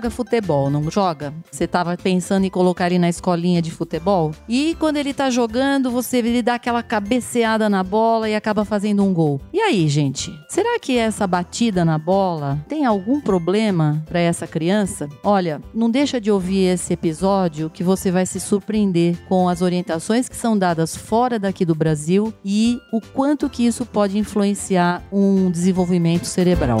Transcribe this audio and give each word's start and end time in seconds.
joga 0.00 0.08
futebol, 0.08 0.70
não 0.70 0.90
joga? 0.90 1.34
Você 1.50 1.66
tava 1.66 1.94
pensando 1.94 2.46
em 2.46 2.50
colocar 2.50 2.86
ele 2.86 2.98
na 2.98 3.10
escolinha 3.10 3.60
de 3.60 3.70
futebol? 3.70 4.32
E 4.48 4.74
quando 4.78 4.96
ele 4.96 5.12
tá 5.12 5.28
jogando, 5.28 5.90
você 5.90 6.18
ele 6.18 6.40
dá 6.40 6.54
aquela 6.54 6.82
cabeceada 6.82 7.68
na 7.68 7.84
bola 7.84 8.26
e 8.26 8.34
acaba 8.34 8.64
fazendo 8.64 9.04
um 9.04 9.12
gol. 9.12 9.38
E 9.52 9.60
aí, 9.60 9.86
gente? 9.88 10.32
Será 10.48 10.78
que 10.78 10.96
essa 10.96 11.26
batida 11.26 11.84
na 11.84 11.98
bola 11.98 12.64
tem 12.66 12.86
algum 12.86 13.20
problema 13.20 14.02
para 14.06 14.20
essa 14.20 14.46
criança? 14.46 15.06
Olha, 15.22 15.60
não 15.74 15.90
deixa 15.90 16.18
de 16.18 16.30
ouvir 16.30 16.64
esse 16.68 16.94
episódio 16.94 17.68
que 17.68 17.84
você 17.84 18.10
vai 18.10 18.24
se 18.24 18.40
surpreender 18.40 19.18
com 19.28 19.50
as 19.50 19.60
orientações 19.60 20.30
que 20.30 20.36
são 20.36 20.56
dadas 20.56 20.96
fora 20.96 21.38
daqui 21.38 21.66
do 21.66 21.74
Brasil 21.74 22.32
e 22.42 22.80
o 22.90 23.02
quanto 23.02 23.50
que 23.50 23.66
isso 23.66 23.84
pode 23.84 24.16
influenciar 24.16 25.02
um 25.12 25.50
desenvolvimento 25.50 26.24
cerebral. 26.24 26.80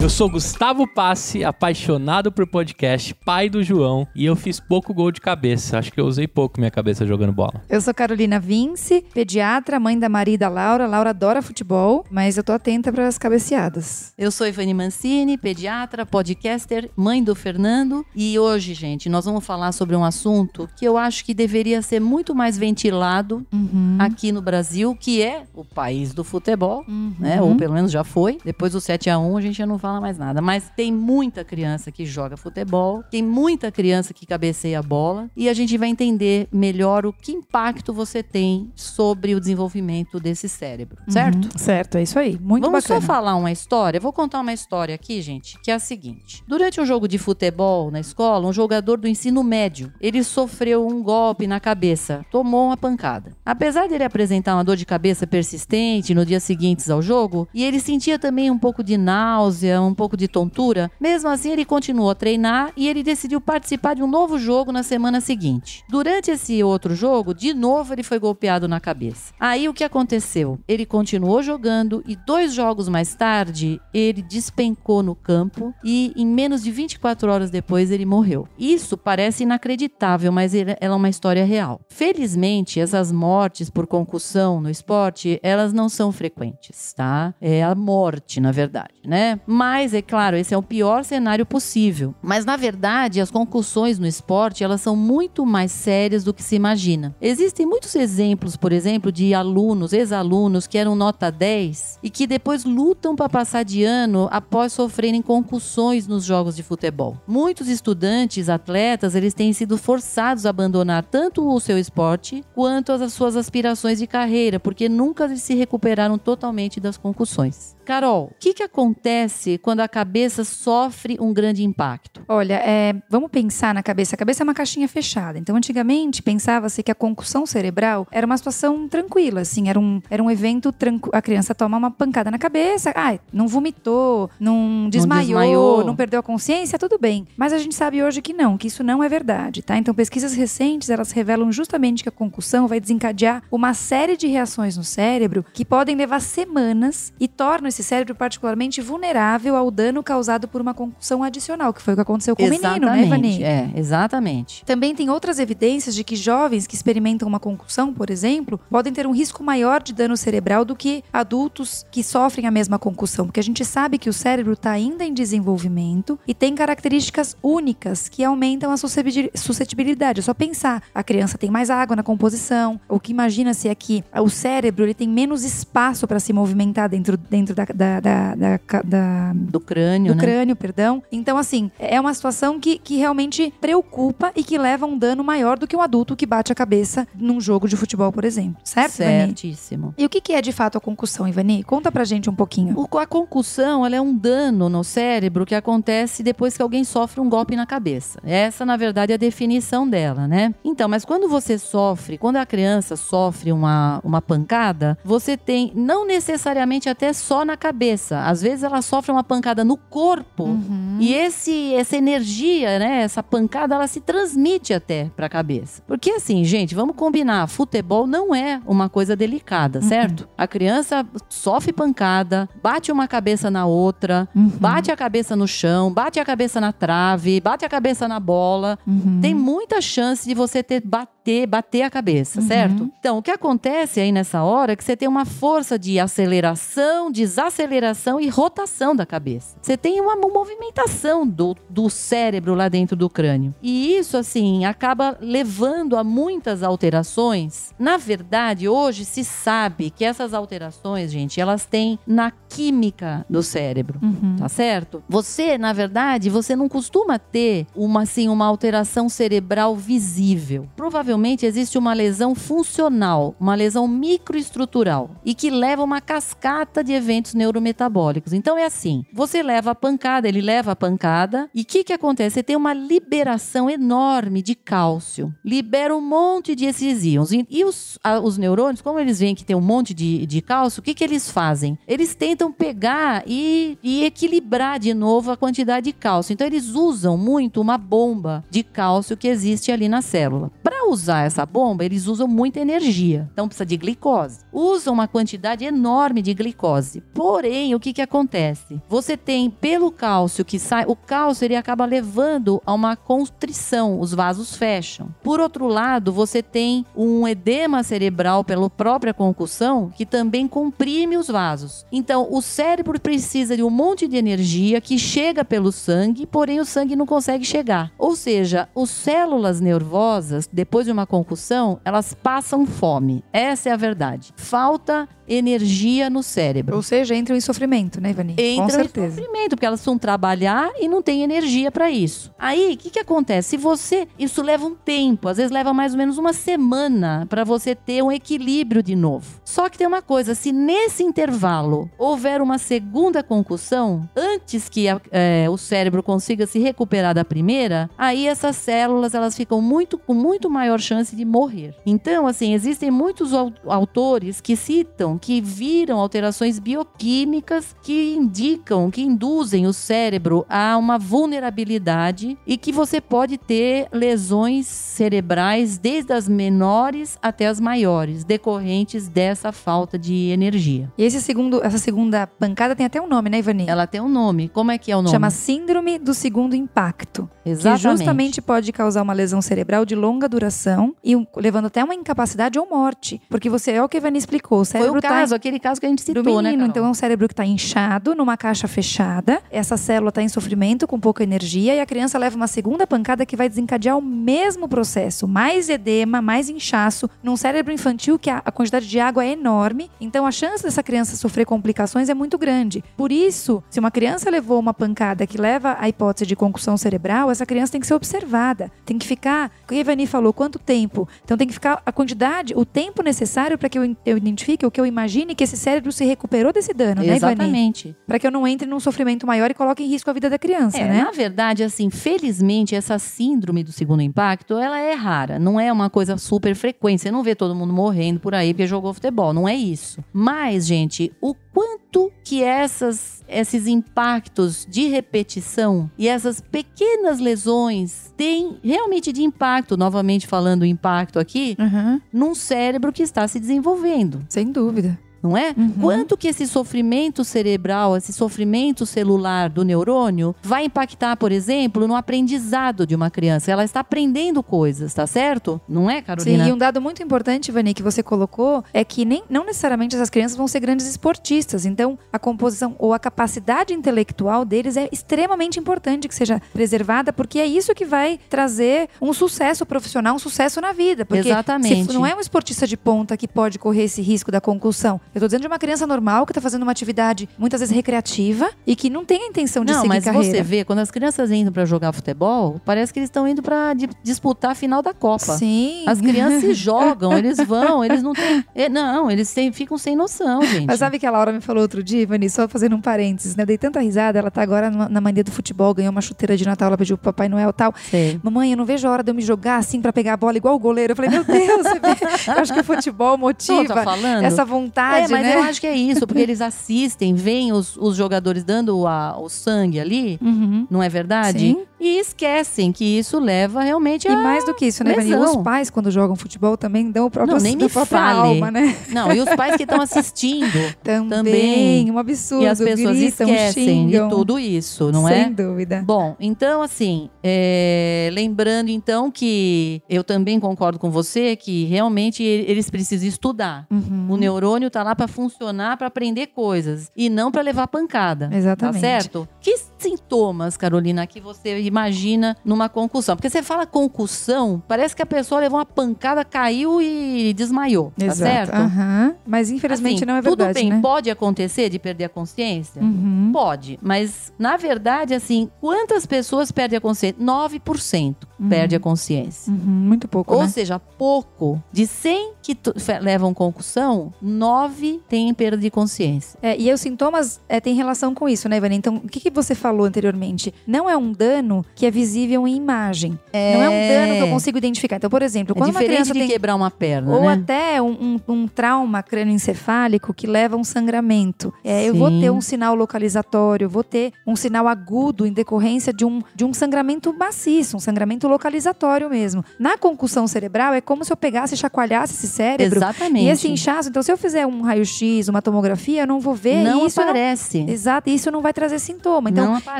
Eu 0.00 0.08
sou 0.08 0.30
Gustavo 0.30 0.86
Passe, 0.86 1.44
apaixonado 1.44 2.30
por 2.30 2.46
podcast, 2.46 3.12
pai 3.14 3.50
do 3.50 3.64
João, 3.64 4.06
e 4.14 4.24
eu 4.24 4.36
fiz 4.36 4.60
pouco 4.60 4.94
gol 4.94 5.10
de 5.10 5.20
cabeça. 5.20 5.76
Acho 5.76 5.92
que 5.92 6.00
eu 6.00 6.06
usei 6.06 6.28
pouco 6.28 6.60
minha 6.60 6.70
cabeça 6.70 7.04
jogando 7.04 7.32
bola. 7.32 7.60
Eu 7.68 7.80
sou 7.80 7.92
Carolina 7.92 8.38
Vince, 8.38 9.04
pediatra, 9.12 9.80
mãe 9.80 9.98
da 9.98 10.08
Maria 10.08 10.34
e 10.34 10.38
da 10.38 10.48
Laura. 10.48 10.86
Laura 10.86 11.10
adora 11.10 11.42
futebol, 11.42 12.04
mas 12.12 12.36
eu 12.36 12.44
tô 12.44 12.52
atenta 12.52 12.92
para 12.92 13.08
as 13.08 13.18
cabeceadas. 13.18 14.12
Eu 14.16 14.30
sou 14.30 14.46
Ivani 14.46 14.72
Mancini, 14.72 15.36
pediatra, 15.36 16.06
podcaster, 16.06 16.88
mãe 16.96 17.22
do 17.22 17.34
Fernando, 17.34 18.06
e 18.14 18.38
hoje, 18.38 18.74
gente, 18.74 19.08
nós 19.08 19.24
vamos 19.24 19.44
falar 19.44 19.72
sobre 19.72 19.96
um 19.96 20.04
assunto 20.04 20.70
que 20.76 20.84
eu 20.84 20.96
acho 20.96 21.24
que 21.24 21.34
deveria 21.34 21.82
ser 21.82 22.00
muito 22.00 22.36
mais 22.36 22.56
ventilado 22.56 23.44
uhum. 23.52 23.96
aqui 23.98 24.30
no 24.30 24.40
Brasil, 24.40 24.96
que 24.98 25.20
é 25.20 25.42
o 25.52 25.64
país 25.64 26.14
do 26.14 26.22
futebol, 26.22 26.84
uhum. 26.86 27.14
né? 27.18 27.42
Ou 27.42 27.56
pelo 27.56 27.74
menos 27.74 27.90
já 27.90 28.04
foi. 28.04 28.38
Depois 28.44 28.72
do 28.72 28.80
7 28.80 29.10
a 29.10 29.18
1 29.18 29.36
a 29.36 29.40
gente 29.40 29.58
já 29.58 29.66
não 29.66 29.76
fala 29.76 29.87
fala 29.88 30.00
mais 30.00 30.18
nada. 30.18 30.40
Mas 30.42 30.70
tem 30.74 30.92
muita 30.92 31.44
criança 31.44 31.90
que 31.90 32.04
joga 32.04 32.36
futebol, 32.36 33.02
tem 33.10 33.22
muita 33.22 33.72
criança 33.72 34.12
que 34.12 34.26
cabeceia 34.26 34.78
a 34.78 34.82
bola 34.82 35.30
e 35.36 35.48
a 35.48 35.54
gente 35.54 35.76
vai 35.78 35.88
entender 35.88 36.46
melhor 36.52 37.06
o 37.06 37.12
que 37.12 37.32
impacto 37.32 37.92
você 37.92 38.22
tem 38.22 38.70
sobre 38.74 39.34
o 39.34 39.40
desenvolvimento 39.40 40.20
desse 40.20 40.48
cérebro, 40.48 40.98
uhum. 41.06 41.12
certo? 41.12 41.44
Uhum, 41.44 41.50
certo, 41.58 41.98
é 41.98 42.02
isso 42.02 42.18
aí. 42.18 42.38
Muito 42.38 42.64
Vamos 42.64 42.82
bacana. 42.82 43.00
só 43.00 43.06
falar 43.06 43.34
uma 43.36 43.50
história. 43.50 43.98
Vou 43.98 44.12
contar 44.12 44.40
uma 44.40 44.52
história 44.52 44.94
aqui, 44.94 45.22
gente, 45.22 45.58
que 45.62 45.70
é 45.70 45.74
a 45.74 45.78
seguinte. 45.78 46.42
Durante 46.46 46.80
um 46.80 46.84
jogo 46.84 47.08
de 47.08 47.18
futebol 47.18 47.90
na 47.90 48.00
escola, 48.00 48.46
um 48.46 48.52
jogador 48.52 48.98
do 48.98 49.08
ensino 49.08 49.42
médio, 49.42 49.92
ele 50.00 50.22
sofreu 50.22 50.86
um 50.86 51.02
golpe 51.02 51.46
na 51.46 51.58
cabeça, 51.58 52.24
tomou 52.30 52.66
uma 52.66 52.76
pancada. 52.76 53.32
Apesar 53.44 53.88
dele 53.88 54.04
apresentar 54.04 54.54
uma 54.54 54.64
dor 54.64 54.76
de 54.76 54.84
cabeça 54.84 55.26
persistente 55.26 56.14
no 56.14 56.26
dia 56.26 56.40
seguinte 56.40 56.90
ao 56.90 57.00
jogo, 57.00 57.48
e 57.54 57.64
ele 57.64 57.80
sentia 57.80 58.18
também 58.18 58.50
um 58.50 58.58
pouco 58.58 58.82
de 58.82 58.96
náusea, 58.96 59.77
um 59.86 59.94
pouco 59.94 60.16
de 60.16 60.28
tontura, 60.28 60.90
mesmo 61.00 61.28
assim 61.28 61.52
ele 61.52 61.64
continuou 61.64 62.10
a 62.10 62.14
treinar 62.14 62.72
e 62.76 62.88
ele 62.88 63.02
decidiu 63.02 63.40
participar 63.40 63.94
de 63.94 64.02
um 64.02 64.06
novo 64.06 64.38
jogo 64.38 64.72
na 64.72 64.82
semana 64.82 65.20
seguinte. 65.20 65.84
Durante 65.88 66.30
esse 66.30 66.62
outro 66.62 66.94
jogo, 66.94 67.34
de 67.34 67.54
novo 67.54 67.92
ele 67.92 68.02
foi 68.02 68.18
golpeado 68.18 68.68
na 68.68 68.80
cabeça. 68.80 69.32
Aí 69.38 69.68
o 69.68 69.74
que 69.74 69.84
aconteceu? 69.84 70.58
Ele 70.66 70.84
continuou 70.84 71.42
jogando 71.42 72.02
e 72.06 72.16
dois 72.16 72.52
jogos 72.52 72.88
mais 72.88 73.14
tarde 73.14 73.80
ele 73.92 74.22
despencou 74.22 75.02
no 75.02 75.14
campo 75.14 75.74
e 75.84 76.12
em 76.16 76.26
menos 76.26 76.62
de 76.62 76.70
24 76.70 77.30
horas 77.30 77.50
depois 77.50 77.90
ele 77.90 78.04
morreu. 78.04 78.48
Isso 78.58 78.96
parece 78.96 79.42
inacreditável, 79.42 80.32
mas 80.32 80.54
ela 80.54 80.76
é 80.80 80.90
uma 80.90 81.08
história 81.08 81.44
real. 81.44 81.80
Felizmente, 81.88 82.80
essas 82.80 83.12
mortes 83.12 83.70
por 83.70 83.86
concussão 83.86 84.60
no 84.60 84.70
esporte, 84.70 85.38
elas 85.42 85.72
não 85.72 85.88
são 85.88 86.12
frequentes, 86.12 86.92
tá? 86.92 87.34
É 87.40 87.62
a 87.62 87.74
morte, 87.74 88.40
na 88.40 88.52
verdade, 88.52 88.94
né? 89.04 89.40
Mas 89.46 89.67
mas, 89.70 89.92
é 89.92 90.00
claro, 90.00 90.34
esse 90.34 90.54
é 90.54 90.56
o 90.56 90.62
pior 90.62 91.04
cenário 91.04 91.44
possível. 91.44 92.14
Mas, 92.22 92.46
na 92.46 92.56
verdade, 92.56 93.20
as 93.20 93.30
concussões 93.30 93.98
no 93.98 94.06
esporte, 94.06 94.64
elas 94.64 94.80
são 94.80 94.96
muito 94.96 95.44
mais 95.44 95.70
sérias 95.70 96.24
do 96.24 96.32
que 96.32 96.42
se 96.42 96.56
imagina. 96.56 97.14
Existem 97.20 97.66
muitos 97.66 97.94
exemplos, 97.94 98.56
por 98.56 98.72
exemplo, 98.72 99.12
de 99.12 99.34
alunos, 99.34 99.92
ex-alunos, 99.92 100.66
que 100.66 100.78
eram 100.78 100.96
nota 100.96 101.30
10 101.30 101.98
e 102.02 102.08
que 102.08 102.26
depois 102.26 102.64
lutam 102.64 103.14
para 103.14 103.28
passar 103.28 103.62
de 103.62 103.84
ano 103.84 104.26
após 104.30 104.72
sofrerem 104.72 105.20
concussões 105.20 106.06
nos 106.06 106.24
jogos 106.24 106.56
de 106.56 106.62
futebol. 106.62 107.18
Muitos 107.26 107.68
estudantes, 107.68 108.48
atletas, 108.48 109.14
eles 109.14 109.34
têm 109.34 109.52
sido 109.52 109.76
forçados 109.76 110.46
a 110.46 110.50
abandonar 110.50 111.04
tanto 111.04 111.46
o 111.46 111.60
seu 111.60 111.78
esporte 111.78 112.42
quanto 112.54 112.90
as 112.90 113.12
suas 113.12 113.36
aspirações 113.36 113.98
de 113.98 114.06
carreira, 114.06 114.58
porque 114.58 114.88
nunca 114.88 115.36
se 115.36 115.54
recuperaram 115.54 116.16
totalmente 116.16 116.80
das 116.80 116.96
concussões. 116.96 117.76
Carol, 117.88 118.24
o 118.24 118.34
que, 118.38 118.52
que 118.52 118.62
acontece 118.62 119.56
quando 119.56 119.80
a 119.80 119.88
cabeça 119.88 120.44
sofre 120.44 121.16
um 121.18 121.32
grande 121.32 121.64
impacto? 121.64 122.20
Olha, 122.28 122.60
é, 122.62 122.94
vamos 123.08 123.30
pensar 123.30 123.72
na 123.72 123.82
cabeça. 123.82 124.14
A 124.14 124.18
cabeça 124.18 124.42
é 124.42 124.44
uma 124.44 124.52
caixinha 124.52 124.86
fechada. 124.86 125.38
Então, 125.38 125.56
antigamente, 125.56 126.22
pensava-se 126.22 126.82
que 126.82 126.90
a 126.90 126.94
concussão 126.94 127.46
cerebral 127.46 128.06
era 128.12 128.26
uma 128.26 128.36
situação 128.36 128.86
tranquila, 128.86 129.40
assim, 129.40 129.70
era 129.70 129.80
um, 129.80 130.02
era 130.10 130.22
um 130.22 130.30
evento 130.30 130.70
tranquilo. 130.70 131.16
A 131.16 131.22
criança 131.22 131.54
toma 131.54 131.78
uma 131.78 131.90
pancada 131.90 132.30
na 132.30 132.38
cabeça, 132.38 132.92
ah, 132.94 133.18
não 133.32 133.48
vomitou, 133.48 134.28
não 134.38 134.90
desmaiou, 134.90 135.22
não 135.22 135.40
desmaiou, 135.40 135.84
não 135.86 135.96
perdeu 135.96 136.20
a 136.20 136.22
consciência, 136.22 136.78
tudo 136.78 136.98
bem. 136.98 137.26
Mas 137.38 137.54
a 137.54 137.58
gente 137.58 137.74
sabe 137.74 138.02
hoje 138.02 138.20
que 138.20 138.34
não, 138.34 138.58
que 138.58 138.66
isso 138.66 138.84
não 138.84 139.02
é 139.02 139.08
verdade, 139.08 139.62
tá? 139.62 139.78
Então, 139.78 139.94
pesquisas 139.94 140.34
recentes, 140.34 140.90
elas 140.90 141.10
revelam 141.10 141.50
justamente 141.50 142.02
que 142.02 142.10
a 142.10 142.12
concussão 142.12 142.68
vai 142.68 142.80
desencadear 142.80 143.42
uma 143.50 143.72
série 143.72 144.14
de 144.14 144.26
reações 144.26 144.76
no 144.76 144.84
cérebro 144.84 145.42
que 145.54 145.64
podem 145.64 145.96
levar 145.96 146.20
semanas 146.20 147.14
e 147.18 147.26
tornam 147.26 147.66
esse 147.66 147.77
cérebro 147.82 148.14
particularmente 148.14 148.80
vulnerável 148.80 149.56
ao 149.56 149.70
dano 149.70 150.02
causado 150.02 150.48
por 150.48 150.60
uma 150.60 150.74
concussão 150.74 151.22
adicional, 151.22 151.72
que 151.72 151.82
foi 151.82 151.94
o 151.94 151.96
que 151.96 152.02
aconteceu 152.02 152.36
com 152.36 152.42
exatamente, 152.42 152.66
o 152.66 152.72
menino, 152.72 152.92
né, 152.92 153.06
Ivani? 153.06 153.42
É, 153.42 153.70
exatamente. 153.76 154.64
Também 154.64 154.94
tem 154.94 155.10
outras 155.10 155.38
evidências 155.38 155.94
de 155.94 156.04
que 156.04 156.16
jovens 156.16 156.66
que 156.66 156.74
experimentam 156.74 157.26
uma 157.28 157.40
concussão, 157.40 157.92
por 157.92 158.10
exemplo, 158.10 158.60
podem 158.70 158.92
ter 158.92 159.06
um 159.06 159.12
risco 159.12 159.42
maior 159.42 159.82
de 159.82 159.92
dano 159.92 160.16
cerebral 160.16 160.64
do 160.64 160.76
que 160.76 161.02
adultos 161.12 161.84
que 161.90 162.02
sofrem 162.02 162.46
a 162.46 162.50
mesma 162.50 162.78
concussão, 162.78 163.26
porque 163.26 163.40
a 163.40 163.42
gente 163.42 163.64
sabe 163.64 163.98
que 163.98 164.08
o 164.08 164.12
cérebro 164.12 164.52
está 164.52 164.70
ainda 164.70 165.04
em 165.04 165.12
desenvolvimento 165.12 166.18
e 166.26 166.34
tem 166.34 166.54
características 166.54 167.36
únicas 167.42 168.08
que 168.08 168.24
aumentam 168.24 168.70
a 168.70 168.76
suscetibilidade. 168.76 170.20
É 170.20 170.22
só 170.22 170.34
pensar, 170.34 170.82
a 170.94 171.02
criança 171.02 171.38
tem 171.38 171.50
mais 171.50 171.70
água 171.70 171.96
na 171.96 172.02
composição, 172.02 172.80
o 172.88 173.00
que 173.00 173.12
imagina-se 173.12 173.68
é 173.68 173.74
que 173.74 174.04
o 174.14 174.28
cérebro 174.28 174.84
ele 174.84 174.94
tem 174.94 175.08
menos 175.08 175.44
espaço 175.44 176.06
para 176.06 176.20
se 176.20 176.32
movimentar 176.32 176.88
dentro, 176.88 177.16
dentro 177.16 177.54
da, 177.54 177.66
da, 177.74 178.00
da, 178.00 178.34
da 178.34 179.32
do 179.34 179.60
crânio, 179.60 180.12
do 180.12 180.16
né? 180.16 180.22
crânio, 180.22 180.56
perdão. 180.56 181.02
Então, 181.10 181.36
assim, 181.36 181.70
é 181.78 182.00
uma 182.00 182.12
situação 182.14 182.58
que, 182.58 182.78
que 182.78 182.96
realmente 182.96 183.52
preocupa 183.60 184.32
e 184.34 184.42
que 184.42 184.58
leva 184.58 184.86
a 184.86 184.88
um 184.88 184.98
dano 184.98 185.22
maior 185.24 185.58
do 185.58 185.66
que 185.66 185.76
um 185.76 185.80
adulto 185.80 186.16
que 186.16 186.26
bate 186.26 186.52
a 186.52 186.54
cabeça 186.54 187.06
num 187.14 187.40
jogo 187.40 187.68
de 187.68 187.76
futebol, 187.76 188.12
por 188.12 188.24
exemplo. 188.24 188.60
Certo, 188.64 188.92
Certíssimo. 188.92 189.88
Ivani? 189.88 189.94
E 189.98 190.04
o 190.04 190.08
que, 190.08 190.20
que 190.20 190.32
é 190.32 190.42
de 190.42 190.52
fato 190.52 190.78
a 190.78 190.80
concussão, 190.80 191.26
Ivani? 191.26 191.62
Conta 191.62 191.90
pra 191.90 192.04
gente 192.04 192.28
um 192.28 192.34
pouquinho. 192.34 192.74
O, 192.78 192.98
a 192.98 193.06
concussão, 193.06 193.84
ela 193.84 193.96
é 193.96 194.00
um 194.00 194.14
dano 194.14 194.68
no 194.68 194.82
cérebro 194.84 195.46
que 195.46 195.54
acontece 195.54 196.22
depois 196.22 196.56
que 196.56 196.62
alguém 196.62 196.84
sofre 196.84 197.20
um 197.20 197.28
golpe 197.28 197.56
na 197.56 197.66
cabeça. 197.66 198.18
Essa, 198.24 198.64
na 198.64 198.76
verdade, 198.76 199.12
é 199.12 199.14
a 199.14 199.18
definição 199.18 199.88
dela, 199.88 200.26
né? 200.26 200.54
Então, 200.64 200.88
mas 200.88 201.04
quando 201.04 201.28
você 201.28 201.58
sofre, 201.58 202.18
quando 202.18 202.36
a 202.36 202.46
criança 202.46 202.96
sofre 202.96 203.52
uma, 203.52 204.00
uma 204.04 204.20
pancada, 204.20 204.98
você 205.04 205.36
tem, 205.36 205.72
não 205.74 206.06
necessariamente 206.06 206.88
até 206.88 207.12
só 207.12 207.44
na 207.48 207.56
cabeça. 207.56 208.20
Às 208.20 208.42
vezes 208.42 208.62
ela 208.62 208.82
sofre 208.82 209.10
uma 209.10 209.24
pancada 209.24 209.64
no 209.64 209.76
corpo 209.76 210.44
uhum. 210.44 210.98
e 211.00 211.14
esse 211.14 211.74
essa 211.74 211.96
energia, 211.96 212.78
né, 212.78 213.00
essa 213.02 213.22
pancada, 213.22 213.74
ela 213.74 213.86
se 213.86 214.00
transmite 214.00 214.72
até 214.72 215.10
para 215.16 215.26
a 215.26 215.28
cabeça. 215.28 215.82
Porque 215.86 216.10
assim, 216.10 216.44
gente, 216.44 216.74
vamos 216.74 216.94
combinar, 216.94 217.46
futebol 217.48 218.06
não 218.06 218.34
é 218.34 218.60
uma 218.66 218.88
coisa 218.88 219.16
delicada, 219.16 219.80
uhum. 219.80 219.88
certo? 219.88 220.28
A 220.36 220.46
criança 220.46 221.04
sofre 221.28 221.72
pancada, 221.72 222.48
bate 222.62 222.92
uma 222.92 223.08
cabeça 223.08 223.50
na 223.50 223.66
outra, 223.66 224.28
uhum. 224.36 224.48
bate 224.48 224.90
a 224.90 224.96
cabeça 224.96 225.34
no 225.34 225.48
chão, 225.48 225.92
bate 225.92 226.20
a 226.20 226.24
cabeça 226.24 226.60
na 226.60 226.72
trave, 226.72 227.40
bate 227.40 227.64
a 227.64 227.68
cabeça 227.68 228.06
na 228.06 228.20
bola. 228.20 228.78
Uhum. 228.86 229.20
Tem 229.20 229.34
muita 229.34 229.80
chance 229.80 230.28
de 230.28 230.34
você 230.34 230.62
ter 230.62 230.82
bater, 230.84 231.46
bater 231.46 231.82
a 231.82 231.90
cabeça, 231.90 232.42
certo? 232.42 232.82
Uhum. 232.82 232.90
Então, 232.98 233.18
o 233.18 233.22
que 233.22 233.30
acontece 233.30 234.00
aí 234.00 234.12
nessa 234.12 234.42
hora 234.42 234.72
é 234.72 234.76
que 234.76 234.84
você 234.84 234.96
tem 234.96 235.08
uma 235.08 235.24
força 235.24 235.78
de 235.78 235.98
aceleração, 235.98 237.10
desaceleração 237.38 238.20
e 238.20 238.28
rotação 238.28 238.96
da 238.96 239.06
cabeça. 239.06 239.56
Você 239.62 239.76
tem 239.76 240.00
uma 240.00 240.16
movimentação 240.16 241.26
do, 241.26 241.56
do 241.70 241.88
cérebro 241.88 242.54
lá 242.54 242.68
dentro 242.68 242.96
do 242.96 243.08
crânio. 243.08 243.54
E 243.62 243.96
isso, 243.96 244.16
assim, 244.16 244.64
acaba 244.64 245.16
levando 245.20 245.96
a 245.96 246.02
muitas 246.02 246.64
alterações. 246.64 247.72
Na 247.78 247.96
verdade, 247.96 248.68
hoje 248.68 249.04
se 249.04 249.24
sabe 249.24 249.90
que 249.90 250.04
essas 250.04 250.34
alterações, 250.34 251.12
gente, 251.12 251.40
elas 251.40 251.64
têm 251.64 251.98
na 252.04 252.32
química 252.48 253.24
do 253.30 253.42
cérebro. 253.42 254.00
Uhum. 254.02 254.36
Tá 254.38 254.48
certo? 254.48 255.02
Você, 255.08 255.56
na 255.56 255.72
verdade, 255.72 256.30
você 256.30 256.56
não 256.56 256.68
costuma 256.68 257.18
ter 257.18 257.66
uma 257.74 258.02
assim 258.02 258.28
uma 258.28 258.46
alteração 258.46 259.08
cerebral 259.08 259.76
visível. 259.76 260.68
Provavelmente 260.74 261.46
existe 261.46 261.78
uma 261.78 261.92
lesão 261.92 262.34
funcional, 262.34 263.34
uma 263.38 263.54
lesão 263.54 263.86
microestrutural 263.86 265.10
e 265.24 265.34
que 265.34 265.50
leva 265.50 265.84
uma 265.84 266.00
cascata 266.00 266.82
de 266.82 266.92
eventos 266.92 267.27
neurometabólicos. 267.34 268.32
Então 268.32 268.56
é 268.58 268.64
assim, 268.64 269.04
você 269.12 269.42
leva 269.42 269.70
a 269.72 269.74
pancada, 269.74 270.28
ele 270.28 270.40
leva 270.40 270.72
a 270.72 270.76
pancada 270.76 271.48
e 271.54 271.62
o 271.62 271.64
que 271.64 271.84
que 271.84 271.92
acontece? 271.92 272.34
Você 272.34 272.42
tem 272.42 272.56
uma 272.56 272.72
liberação 272.72 273.68
enorme 273.70 274.42
de 274.42 274.54
cálcio. 274.54 275.34
Libera 275.44 275.94
um 275.96 276.00
monte 276.00 276.54
de 276.54 276.64
esses 276.66 277.04
íons. 277.04 277.32
E, 277.32 277.46
e 277.48 277.64
os, 277.64 277.98
a- 278.02 278.20
os 278.20 278.38
neurônios, 278.38 278.80
como 278.82 278.98
eles 278.98 279.18
veem 279.18 279.34
que 279.34 279.44
tem 279.44 279.56
um 279.56 279.60
monte 279.60 279.94
de, 279.94 280.26
de 280.26 280.40
cálcio, 280.42 280.80
o 280.80 280.82
que 280.82 280.94
que 280.94 281.04
eles 281.04 281.30
fazem? 281.30 281.78
Eles 281.86 282.14
tentam 282.14 282.52
pegar 282.52 283.22
e, 283.26 283.78
e 283.82 284.04
equilibrar 284.04 284.78
de 284.78 284.92
novo 284.94 285.30
a 285.30 285.36
quantidade 285.36 285.84
de 285.86 285.92
cálcio. 285.92 286.32
Então 286.32 286.46
eles 286.46 286.68
usam 286.74 287.16
muito 287.16 287.60
uma 287.60 287.78
bomba 287.78 288.44
de 288.50 288.62
cálcio 288.62 289.16
que 289.16 289.28
existe 289.28 289.70
ali 289.72 289.88
na 289.88 290.02
célula. 290.02 290.50
Para 290.62 290.88
usar 290.90 291.24
essa 291.26 291.44
bomba, 291.46 291.84
eles 291.84 292.06
usam 292.06 292.26
muita 292.28 292.60
energia. 292.60 293.28
Então 293.32 293.46
precisa 293.48 293.66
de 293.66 293.76
glicose. 293.76 294.40
Usam 294.52 294.94
uma 294.94 295.08
quantidade 295.08 295.64
enorme 295.64 296.22
de 296.22 296.34
glicose. 296.34 297.02
Porém, 297.18 297.74
o 297.74 297.80
que 297.80 297.92
que 297.92 298.02
acontece? 298.02 298.80
Você 298.88 299.16
tem 299.16 299.50
pelo 299.50 299.90
cálcio 299.90 300.44
que 300.44 300.58
sai, 300.58 300.84
o 300.86 300.94
cálcio 300.94 301.44
ele 301.44 301.56
acaba 301.56 301.84
levando 301.84 302.62
a 302.64 302.72
uma 302.72 302.96
constrição, 302.96 304.00
os 304.00 304.14
vasos 304.14 304.56
fecham. 304.56 305.08
Por 305.22 305.40
outro 305.40 305.66
lado, 305.66 306.12
você 306.12 306.42
tem 306.42 306.86
um 306.96 307.26
edema 307.26 307.82
cerebral 307.82 308.44
pela 308.44 308.70
própria 308.70 309.12
concussão 309.12 309.90
que 309.94 310.06
também 310.06 310.46
comprime 310.46 311.16
os 311.16 311.28
vasos. 311.28 311.84
Então, 311.90 312.28
o 312.30 312.40
cérebro 312.40 313.00
precisa 313.00 313.56
de 313.56 313.62
um 313.62 313.70
monte 313.70 314.06
de 314.06 314.16
energia 314.16 314.80
que 314.80 314.98
chega 314.98 315.44
pelo 315.44 315.72
sangue, 315.72 316.26
porém 316.26 316.60
o 316.60 316.64
sangue 316.64 316.96
não 316.96 317.06
consegue 317.06 317.44
chegar. 317.44 317.92
Ou 317.98 318.14
seja, 318.14 318.68
as 318.76 318.90
células 318.90 319.60
nervosas, 319.60 320.48
depois 320.52 320.86
de 320.86 320.92
uma 320.92 321.06
concussão, 321.06 321.80
elas 321.84 322.14
passam 322.14 322.66
fome. 322.66 323.24
Essa 323.32 323.70
é 323.70 323.72
a 323.72 323.76
verdade. 323.76 324.32
Falta 324.36 325.08
energia 325.28 326.08
no 326.10 326.22
cérebro. 326.22 326.76
Ou 326.76 326.82
seja, 326.82 327.14
entram 327.14 327.36
em 327.36 327.40
sofrimento, 327.40 328.00
né, 328.00 328.10
Ivani? 328.10 328.34
Com 328.34 328.42
Entra 328.42 328.64
em 328.66 328.70
certeza. 328.70 329.16
sofrimento, 329.16 329.50
porque 329.50 329.66
elas 329.66 329.80
precisam 329.80 329.98
trabalhar 329.98 330.70
e 330.80 330.88
não 330.88 331.02
tem 331.02 331.22
energia 331.22 331.70
para 331.70 331.90
isso. 331.90 332.32
Aí, 332.38 332.74
o 332.74 332.76
que, 332.76 332.90
que 332.90 332.98
acontece? 332.98 333.50
Se 333.50 333.56
você. 333.56 334.08
Isso 334.18 334.42
leva 334.42 334.64
um 334.66 334.74
tempo, 334.74 335.28
às 335.28 335.36
vezes 335.36 335.52
leva 335.52 335.72
mais 335.74 335.92
ou 335.92 335.98
menos 335.98 336.18
uma 336.18 336.32
semana 336.32 337.26
para 337.28 337.44
você 337.44 337.74
ter 337.74 338.02
um 338.02 338.10
equilíbrio 338.12 338.82
de 338.82 338.94
novo. 338.96 339.40
Só 339.44 339.68
que 339.68 339.76
tem 339.78 339.86
uma 339.86 340.02
coisa: 340.02 340.34
se 340.34 340.52
nesse 340.52 341.02
intervalo 341.02 341.90
houver 341.98 342.40
uma 342.40 342.58
segunda 342.58 343.22
concussão, 343.22 344.08
antes 344.16 344.68
que 344.68 344.88
a- 344.88 345.00
é, 345.10 345.46
o 345.50 345.56
cérebro 345.56 346.02
consiga 346.02 346.46
se 346.46 346.58
recuperar 346.58 347.14
da 347.14 347.24
primeira, 347.24 347.90
aí 347.98 348.26
essas 348.26 348.56
células 348.56 349.14
elas 349.14 349.36
ficam 349.36 349.60
muito 349.60 349.98
com 349.98 350.14
muito 350.14 350.48
maior 350.48 350.80
chance 350.80 351.14
de 351.14 351.24
morrer. 351.24 351.74
Então, 351.84 352.26
assim, 352.26 352.54
existem 352.54 352.90
muitos 352.90 353.32
au- 353.34 353.52
autores 353.66 354.40
que 354.40 354.56
citam 354.56 355.17
que 355.18 355.40
viram 355.40 355.98
alterações 355.98 356.58
bioquímicas 356.58 357.74
que 357.82 358.14
indicam, 358.14 358.90
que 358.90 359.02
induzem 359.02 359.66
o 359.66 359.72
cérebro 359.72 360.44
a 360.48 360.76
uma 360.76 360.98
vulnerabilidade 360.98 362.38
e 362.46 362.56
que 362.56 362.72
você 362.72 363.00
pode 363.00 363.38
ter 363.38 363.88
lesões 363.92 364.66
cerebrais 364.66 365.78
desde 365.78 366.12
as 366.12 366.28
menores 366.28 367.18
até 367.22 367.46
as 367.46 367.60
maiores, 367.60 368.24
decorrentes 368.24 369.08
dessa 369.08 369.52
falta 369.52 369.98
de 369.98 370.28
energia. 370.30 370.90
E 370.96 371.02
esse 371.04 371.20
segundo, 371.20 371.62
essa 371.64 371.78
segunda 371.78 372.26
pancada 372.26 372.76
tem 372.76 372.86
até 372.86 373.00
um 373.00 373.08
nome, 373.08 373.30
né, 373.30 373.38
Ivani? 373.38 373.66
Ela 373.68 373.86
tem 373.86 374.00
um 374.00 374.08
nome. 374.08 374.48
Como 374.48 374.70
é 374.70 374.78
que 374.78 374.92
é 374.92 374.96
o 374.96 375.02
nome? 375.02 375.10
Chama 375.10 375.30
Síndrome 375.30 375.98
do 375.98 376.14
Segundo 376.14 376.54
Impacto. 376.54 377.28
Exatamente. 377.44 377.82
Que 377.82 377.88
justamente 377.98 378.42
pode 378.42 378.72
causar 378.72 379.02
uma 379.02 379.12
lesão 379.12 379.40
cerebral 379.40 379.84
de 379.84 379.94
longa 379.94 380.28
duração 380.28 380.94
e 381.02 381.16
um- 381.16 381.26
levando 381.36 381.66
até 381.66 381.82
uma 381.82 381.94
incapacidade 381.94 382.58
ou 382.58 382.68
morte. 382.68 383.20
Porque 383.28 383.48
você 383.48 383.72
é 383.72 383.82
o 383.82 383.88
que 383.88 383.96
a 383.96 384.00
Ivani 384.00 384.18
explicou. 384.18 384.60
O 384.60 384.64
cérebro 384.64 385.00
caso, 385.08 385.30
tá 385.30 385.36
aquele 385.36 385.58
caso 385.58 385.80
que 385.80 385.86
a 385.86 385.88
gente 385.88 385.98
do 386.00 386.20
citou, 386.20 386.42
menino. 386.42 386.62
né, 386.62 386.68
então 386.68 386.84
é 386.84 386.88
um 386.88 386.94
cérebro 386.94 387.28
que 387.28 387.32
está 387.32 387.44
inchado 387.44 388.14
numa 388.14 388.36
caixa 388.36 388.68
fechada. 388.68 389.40
Essa 389.50 389.76
célula 389.76 390.10
está 390.10 390.22
em 390.22 390.28
sofrimento 390.28 390.86
com 390.86 390.98
pouca 390.98 391.22
energia 391.22 391.74
e 391.74 391.80
a 391.80 391.86
criança 391.86 392.18
leva 392.18 392.36
uma 392.36 392.46
segunda 392.46 392.86
pancada 392.86 393.24
que 393.26 393.36
vai 393.36 393.48
desencadear 393.48 393.96
o 393.96 394.02
mesmo 394.02 394.68
processo, 394.68 395.26
mais 395.26 395.68
edema, 395.68 396.20
mais 396.20 396.48
inchaço, 396.48 397.08
num 397.22 397.36
cérebro 397.36 397.72
infantil 397.72 398.18
que 398.18 398.30
a, 398.30 398.42
a 398.44 398.52
quantidade 398.52 398.88
de 398.88 399.00
água 399.00 399.24
é 399.24 399.32
enorme. 399.32 399.90
Então 400.00 400.26
a 400.26 400.30
chance 400.30 400.62
dessa 400.62 400.82
criança 400.82 401.16
sofrer 401.16 401.44
complicações 401.44 402.08
é 402.08 402.14
muito 402.14 402.38
grande. 402.38 402.84
Por 402.96 403.12
isso, 403.12 403.62
se 403.70 403.80
uma 403.80 403.90
criança 403.90 404.30
levou 404.30 404.58
uma 404.58 404.74
pancada 404.74 405.26
que 405.26 405.38
leva 405.38 405.76
à 405.80 405.88
hipótese 405.88 406.26
de 406.26 406.36
concussão 406.36 406.76
cerebral, 406.76 407.30
essa 407.30 407.46
criança 407.46 407.72
tem 407.72 407.80
que 407.80 407.86
ser 407.86 407.94
observada. 407.94 408.70
Tem 408.84 408.98
que 408.98 409.06
ficar, 409.06 409.50
o 409.64 409.68
que 409.68 409.74
a 409.74 409.78
Ivani 409.78 410.06
falou, 410.06 410.32
quanto 410.32 410.58
tempo? 410.58 411.08
Então 411.24 411.36
tem 411.36 411.46
que 411.46 411.54
ficar 411.54 411.82
a 411.84 411.92
quantidade, 411.92 412.54
o 412.56 412.64
tempo 412.64 413.02
necessário 413.02 413.58
para 413.58 413.68
que 413.68 413.78
eu, 413.78 413.96
eu 414.04 414.16
identifique, 414.16 414.64
ou 414.64 414.70
que 414.70 414.80
eu 414.80 414.86
imagine 414.98 415.34
que 415.34 415.44
esse 415.44 415.56
cérebro 415.56 415.92
se 415.92 416.04
recuperou 416.04 416.52
desse 416.52 416.74
dano, 416.74 416.96
né, 416.96 417.16
Ivani? 417.16 417.16
Exatamente. 417.16 417.96
Para 418.06 418.18
que 418.18 418.26
eu 418.26 418.30
não 418.30 418.46
entre 418.46 418.66
num 418.66 418.80
sofrimento 418.80 419.26
maior 419.26 419.50
e 419.50 419.54
coloque 419.54 419.82
em 419.82 419.86
risco 419.86 420.10
a 420.10 420.12
vida 420.12 420.28
da 420.28 420.38
criança, 420.38 420.78
É, 420.78 420.88
né? 420.88 421.02
Na 421.02 421.12
verdade, 421.12 421.62
assim, 421.62 421.88
felizmente, 421.90 422.74
essa 422.74 422.98
síndrome 422.98 423.62
do 423.62 423.72
segundo 423.72 424.02
impacto, 424.02 424.58
ela 424.58 424.78
é 424.80 424.94
rara. 424.94 425.38
Não 425.38 425.58
é 425.60 425.72
uma 425.72 425.88
coisa 425.88 426.16
super 426.16 426.54
frequente. 426.54 427.02
Você 427.02 427.10
não 427.10 427.22
vê 427.22 427.34
todo 427.34 427.54
mundo 427.54 427.72
morrendo 427.72 428.20
por 428.20 428.34
aí 428.34 428.52
porque 428.52 428.66
jogou 428.66 428.92
futebol. 428.92 429.32
Não 429.32 429.48
é 429.48 429.54
isso. 429.54 430.02
Mas, 430.12 430.66
gente, 430.66 431.12
o 431.20 431.34
quanto 431.58 432.12
que 432.22 432.40
essas, 432.40 433.24
esses 433.26 433.66
impactos 433.66 434.64
de 434.64 434.86
repetição 434.86 435.90
e 435.98 436.06
essas 436.06 436.40
pequenas 436.40 437.18
lesões 437.18 438.14
têm 438.16 438.60
realmente 438.62 439.12
de 439.12 439.24
impacto, 439.24 439.76
novamente 439.76 440.28
falando 440.28 440.64
impacto 440.64 441.18
aqui, 441.18 441.56
Uhum, 441.58 442.00
num 442.12 442.32
cérebro 442.32 442.92
que 442.92 443.02
está 443.02 443.26
se 443.26 443.40
desenvolvendo 443.40 444.24
sem 444.28 444.52
dúvida. 444.52 444.96
Não 445.22 445.36
é? 445.36 445.54
Uhum. 445.56 445.72
Quanto 445.80 446.16
que 446.16 446.28
esse 446.28 446.46
sofrimento 446.46 447.24
cerebral, 447.24 447.96
esse 447.96 448.12
sofrimento 448.12 448.86
celular 448.86 449.48
do 449.48 449.64
neurônio 449.64 450.34
vai 450.42 450.64
impactar, 450.64 451.16
por 451.16 451.32
exemplo, 451.32 451.86
no 451.86 451.94
aprendizado 451.94 452.86
de 452.86 452.94
uma 452.94 453.10
criança? 453.10 453.50
Ela 453.50 453.64
está 453.64 453.80
aprendendo 453.80 454.42
coisas, 454.42 454.94
tá 454.94 455.06
certo? 455.06 455.60
Não 455.68 455.90
é, 455.90 456.02
Carolina? 456.02 456.44
Sim, 456.44 456.50
e 456.50 456.52
um 456.52 456.58
dado 456.58 456.80
muito 456.80 457.02
importante, 457.02 457.50
Vani, 457.50 457.74
que 457.74 457.82
você 457.82 458.02
colocou, 458.02 458.64
é 458.72 458.84
que 458.84 459.04
nem, 459.04 459.22
não 459.28 459.44
necessariamente 459.44 459.96
essas 459.96 460.10
crianças 460.10 460.36
vão 460.36 460.48
ser 460.48 460.60
grandes 460.60 460.86
esportistas. 460.86 461.66
Então, 461.66 461.98
a 462.12 462.18
composição 462.18 462.74
ou 462.78 462.92
a 462.92 462.98
capacidade 462.98 463.72
intelectual 463.72 464.44
deles 464.44 464.76
é 464.76 464.88
extremamente 464.92 465.58
importante 465.58 466.08
que 466.08 466.14
seja 466.14 466.40
preservada, 466.52 467.12
porque 467.12 467.38
é 467.38 467.46
isso 467.46 467.74
que 467.74 467.84
vai 467.84 468.18
trazer 468.28 468.88
um 469.00 469.12
sucesso 469.12 469.64
profissional, 469.66 470.14
um 470.14 470.18
sucesso 470.18 470.60
na 470.60 470.72
vida. 470.72 471.04
Porque 471.04 471.28
Exatamente. 471.28 471.86
se 471.86 471.92
não 471.92 472.06
é 472.06 472.14
um 472.14 472.20
esportista 472.20 472.66
de 472.66 472.76
ponta 472.76 473.16
que 473.16 473.26
pode 473.26 473.58
correr 473.58 473.84
esse 473.84 474.02
risco 474.02 474.30
da 474.30 474.40
concussão. 474.40 475.00
Eu 475.18 475.22
tô 475.22 475.26
dizendo 475.26 475.42
de 475.42 475.46
uma 475.48 475.58
criança 475.58 475.86
normal 475.86 476.24
que 476.24 476.32
tá 476.32 476.40
fazendo 476.40 476.62
uma 476.62 476.70
atividade 476.72 477.28
muitas 477.38 477.60
vezes 477.60 477.74
recreativa 477.74 478.48
e 478.66 478.76
que 478.76 478.88
não 478.88 479.04
tem 479.04 479.22
a 479.24 479.26
intenção 479.26 479.64
de 479.64 479.72
Não, 479.72 479.80
seguir 479.80 479.88
mas 479.88 480.04
carreira. 480.04 480.24
você 480.36 480.42
vê, 480.42 480.64
quando 480.64 480.78
as 480.78 480.90
crianças 480.90 481.30
entram 481.30 481.52
pra 481.52 481.64
jogar 481.64 481.92
futebol, 481.92 482.60
parece 482.64 482.92
que 482.92 482.98
eles 483.00 483.08
estão 483.08 483.26
indo 483.26 483.42
di- 483.76 483.88
disputar 484.02 484.52
a 484.52 484.54
final 484.54 484.80
da 484.82 484.94
Copa. 484.94 485.36
Sim. 485.36 485.84
As 485.86 486.00
crianças 486.00 486.40
se 486.40 486.54
jogam, 486.54 487.16
eles 487.18 487.36
vão, 487.38 487.84
eles 487.84 488.02
não 488.02 488.12
têm. 488.12 488.44
é, 488.54 488.68
Não, 488.68 489.10
eles 489.10 489.32
têm- 489.32 489.52
ficam 489.52 489.76
sem 489.76 489.96
noção, 489.96 490.42
gente. 490.42 490.66
Mas 490.66 490.78
sabe 490.78 490.98
que 490.98 491.06
a 491.06 491.10
Laura 491.10 491.32
me 491.32 491.40
falou 491.40 491.62
outro 491.62 491.82
dia, 491.82 492.02
Ivani, 492.02 492.30
só 492.30 492.46
fazendo 492.48 492.76
um 492.76 492.80
parênteses, 492.80 493.34
né? 493.34 493.42
Eu 493.42 493.46
dei 493.46 493.58
tanta 493.58 493.80
risada, 493.80 494.18
ela 494.18 494.30
tá 494.30 494.42
agora 494.42 494.70
na 494.70 495.00
mania 495.00 495.24
do 495.24 495.30
futebol, 495.32 495.74
ganhou 495.74 495.90
uma 495.90 496.00
chuteira 496.00 496.36
de 496.36 496.44
Natal, 496.46 496.68
ela 496.68 496.78
pediu 496.78 496.96
pro 496.96 497.12
Papai 497.12 497.28
Noel 497.28 497.50
e 497.50 497.52
tal. 497.52 497.74
Sei. 497.90 498.20
Mamãe, 498.22 498.52
eu 498.52 498.56
não 498.56 498.64
vejo 498.64 498.86
a 498.86 498.90
hora 498.90 499.02
de 499.02 499.10
eu 499.10 499.14
me 499.14 499.22
jogar 499.22 499.56
assim 499.56 499.80
pra 499.80 499.92
pegar 499.92 500.12
a 500.12 500.16
bola 500.16 500.36
igual 500.36 500.54
o 500.54 500.58
goleiro. 500.58 500.92
Eu 500.92 500.96
falei, 500.96 501.10
meu 501.10 501.24
Deus, 501.24 501.62
você 501.66 501.80
vê? 501.80 502.32
Eu 502.36 502.40
acho 502.42 502.52
que 502.54 502.60
o 502.60 502.64
futebol 502.64 503.16
motiva 503.18 503.74
tá 503.74 503.82
falando? 503.82 504.24
essa 504.24 504.44
vontade, 504.44 505.07
É, 505.07 505.07
mas 505.10 505.22
né? 505.26 505.34
eu 505.36 505.42
acho 505.42 505.60
que 505.60 505.66
é 505.66 505.76
isso, 505.76 506.06
porque 506.06 506.20
eles 506.22 506.40
assistem, 506.40 507.14
veem 507.14 507.52
os, 507.52 507.76
os 507.76 507.96
jogadores 507.96 508.44
dando 508.44 508.86
a- 508.86 509.18
o 509.18 509.28
sangue 509.28 509.78
ali, 509.80 510.18
Uhum. 510.22 510.66
não 510.70 510.82
é 510.82 510.88
verdade? 510.88 511.38
Sim. 511.38 511.62
E 511.80 511.98
esquecem 511.98 512.72
que 512.72 512.84
isso 512.98 513.18
leva 513.18 513.62
realmente 513.62 514.08
a 514.08 514.12
E 514.12 514.16
mais 514.16 514.44
do 514.44 514.54
que 514.54 514.66
isso, 514.66 514.82
né, 514.84 514.94
lesão. 514.96 515.22
Os 515.22 515.36
pais, 515.42 515.70
quando 515.70 515.90
jogam 515.90 516.16
futebol, 516.16 516.56
também 516.56 516.90
dão 516.90 517.06
o 517.06 517.10
próprio 517.10 517.36
Não, 517.36 517.42
nem 517.42 517.56
me 517.56 517.68
própria 517.68 517.98
fale. 517.98 518.18
alma, 518.18 518.50
né? 518.50 518.76
Não, 518.88 519.12
e 519.12 519.20
os 519.20 519.28
pais 519.34 519.56
que 519.56 519.62
estão 519.62 519.80
assistindo 519.80 520.48
Também, 520.82 521.08
Também. 521.08 521.90
um 521.90 521.98
absurdo. 521.98 522.44
e 522.44 522.48
as 522.48 522.58
pessoas 522.58 522.96
gritam, 522.96 523.28
esquecem 523.28 523.64
xingam. 523.88 524.08
de 524.08 524.14
tudo 524.14 524.38
isso, 524.38 524.90
não 524.92 525.06
Sem 525.06 525.22
é? 525.22 525.30
dúvida. 525.30 525.82
Bom, 525.84 526.16
então 526.18 526.62
assim, 526.62 527.08
é, 527.22 528.10
lembrando 528.12 528.68
então 528.70 529.10
que 529.10 529.82
eu 529.88 530.02
também 530.02 530.38
concordo 530.40 530.78
com 530.78 530.90
você 530.90 531.36
que 531.36 531.64
realmente 531.64 532.22
eles 532.22 532.68
precisam 532.70 533.08
estudar. 533.08 533.66
Uhum. 533.70 534.06
O 534.10 534.16
neurônio 534.16 534.70
tá 534.70 534.82
lá 534.82 534.94
para 534.94 535.08
funcionar, 535.08 535.76
para 535.76 535.86
aprender 535.86 536.28
coisas 536.28 536.90
e 536.96 537.08
não 537.08 537.30
para 537.30 537.42
levar 537.42 537.66
pancada. 537.68 538.30
Exatamente. 538.32 538.74
Tá 538.74 538.80
certo? 538.80 539.28
Que 539.40 539.56
sintomas, 539.78 540.56
Carolina, 540.56 541.06
que 541.06 541.20
você 541.20 541.60
imagina 541.60 542.36
numa 542.44 542.68
concussão? 542.68 543.16
Porque 543.16 543.30
você 543.30 543.42
fala 543.42 543.66
concussão, 543.66 544.62
parece 544.66 544.94
que 544.94 545.02
a 545.02 545.06
pessoa 545.06 545.40
levou 545.40 545.58
uma 545.58 545.66
pancada, 545.66 546.24
caiu 546.24 546.80
e 546.80 547.32
desmaiou, 547.34 547.92
tá 547.98 548.06
Exato. 548.06 548.18
certo? 548.30 548.54
Aham. 548.54 549.14
Mas 549.26 549.50
infelizmente 549.50 549.96
Assim, 549.96 550.04
não 550.04 550.16
é 550.16 550.22
verdade, 550.22 550.48
Tudo 550.54 550.60
bem, 550.60 550.70
né? 550.70 550.80
pode 550.80 551.10
acontecer 551.10 551.68
de 551.68 551.78
perder 551.78 552.04
a 552.04 552.08
consciência? 552.08 552.82
Uhum. 552.82 553.30
Pode, 553.32 553.78
mas 553.82 554.32
na 554.38 554.56
verdade, 554.56 555.14
assim, 555.14 555.50
quantas 555.60 556.06
pessoas 556.06 556.50
perdem 556.52 556.76
a 556.76 556.80
consciência? 556.80 557.20
9% 557.22 558.14
perde 558.48 558.76
a 558.76 558.80
consciência. 558.80 559.50
Uhum, 559.52 559.56
Muito 559.58 560.06
pouco, 560.06 560.34
Ou 560.34 560.42
né? 560.42 560.48
seja, 560.48 560.78
pouco. 560.78 561.62
De 561.72 561.86
100 561.86 562.32
que 562.42 562.56
levam 563.02 563.32
concussão, 563.34 564.12
9 564.22 565.00
têm 565.08 565.32
perda 565.34 565.56
de 565.58 565.70
consciência. 565.70 566.38
É, 566.42 566.58
e 566.58 566.72
os 566.72 566.80
sintomas 566.80 567.40
é, 567.48 567.60
têm 567.60 567.74
relação 567.74 568.14
com 568.14 568.28
isso, 568.28 568.48
né, 568.48 568.56
Ivani? 568.56 568.76
Então, 568.76 568.96
o 568.96 569.08
que, 569.08 569.20
que 569.20 569.30
você 569.30 569.54
falou 569.54 569.86
anteriormente? 569.86 570.52
Não 570.66 570.88
é 570.88 570.96
um 570.96 571.12
dano 571.12 571.64
que 571.74 571.84
é 571.86 571.90
visível 571.90 572.46
em 572.46 572.54
imagem. 572.56 573.18
Não 573.32 573.62
é 573.62 573.68
um 573.68 573.88
dano 573.88 574.14
que 574.14 574.22
eu 574.22 574.28
consigo 574.28 574.58
identificar. 574.58 574.96
Então, 574.96 575.10
por 575.10 575.22
exemplo, 575.22 575.52
É 575.52 575.58
quando 575.58 575.70
uma 575.70 575.80
diferente 575.80 575.94
criança 575.96 576.12
de 576.14 576.18
tem 576.20 576.28
quebrar 576.28 576.54
uma 576.54 576.70
perna, 576.70 577.14
Ou 577.14 577.22
né? 577.22 577.32
até 577.32 577.82
um, 577.82 578.18
um- 578.28 578.32
um 578.32 578.48
trauma 578.48 579.02
crânioencefálico 579.02 580.12
que 580.14 580.26
leva 580.26 580.56
a 580.56 580.58
um 580.58 580.64
sangramento. 580.64 581.52
É, 581.64 581.84
eu 581.84 581.94
vou 581.94 582.10
ter 582.20 582.30
um 582.30 582.40
sinal 582.40 582.74
localizatório, 582.74 583.68
vou 583.68 583.84
ter 583.84 584.12
um 584.26 584.36
sinal 584.36 584.66
agudo 584.68 585.26
em 585.26 585.32
decorrência 585.32 585.92
de 585.92 586.04
um, 586.04 586.22
de 586.34 586.44
um 586.44 586.52
sangramento 586.52 587.12
maciço, 587.16 587.76
um 587.76 587.80
sangramento 587.80 588.27
localizatório 588.28 589.08
mesmo. 589.10 589.44
Na 589.58 589.76
concussão 589.78 590.26
cerebral, 590.26 590.72
é 590.74 590.80
como 590.80 591.04
se 591.04 591.12
eu 591.12 591.16
pegasse 591.16 591.54
e 591.54 591.56
chacoalhasse 591.56 592.14
esse 592.14 592.26
cérebro. 592.28 592.78
Exatamente. 592.78 593.24
E 593.26 593.28
esse 593.28 593.48
inchaço, 593.48 593.88
então 593.88 594.02
se 594.02 594.10
eu 594.12 594.16
fizer 594.18 594.46
um 594.46 594.62
raio-x, 594.62 595.28
uma 595.28 595.40
tomografia, 595.42 596.02
eu 596.02 596.06
não 596.06 596.20
vou 596.20 596.34
ver 596.34 596.62
não 596.64 596.86
isso 596.86 597.00
não- 597.00 597.08
aparece. 597.08 597.64
Exato, 597.68 598.08
e 598.10 598.14
isso 598.14 598.30
não 598.30 598.40
vai 598.42 598.52
trazer 598.52 598.78
sintoma. 598.78 599.30
Então, 599.30 599.54
não. 599.54 599.78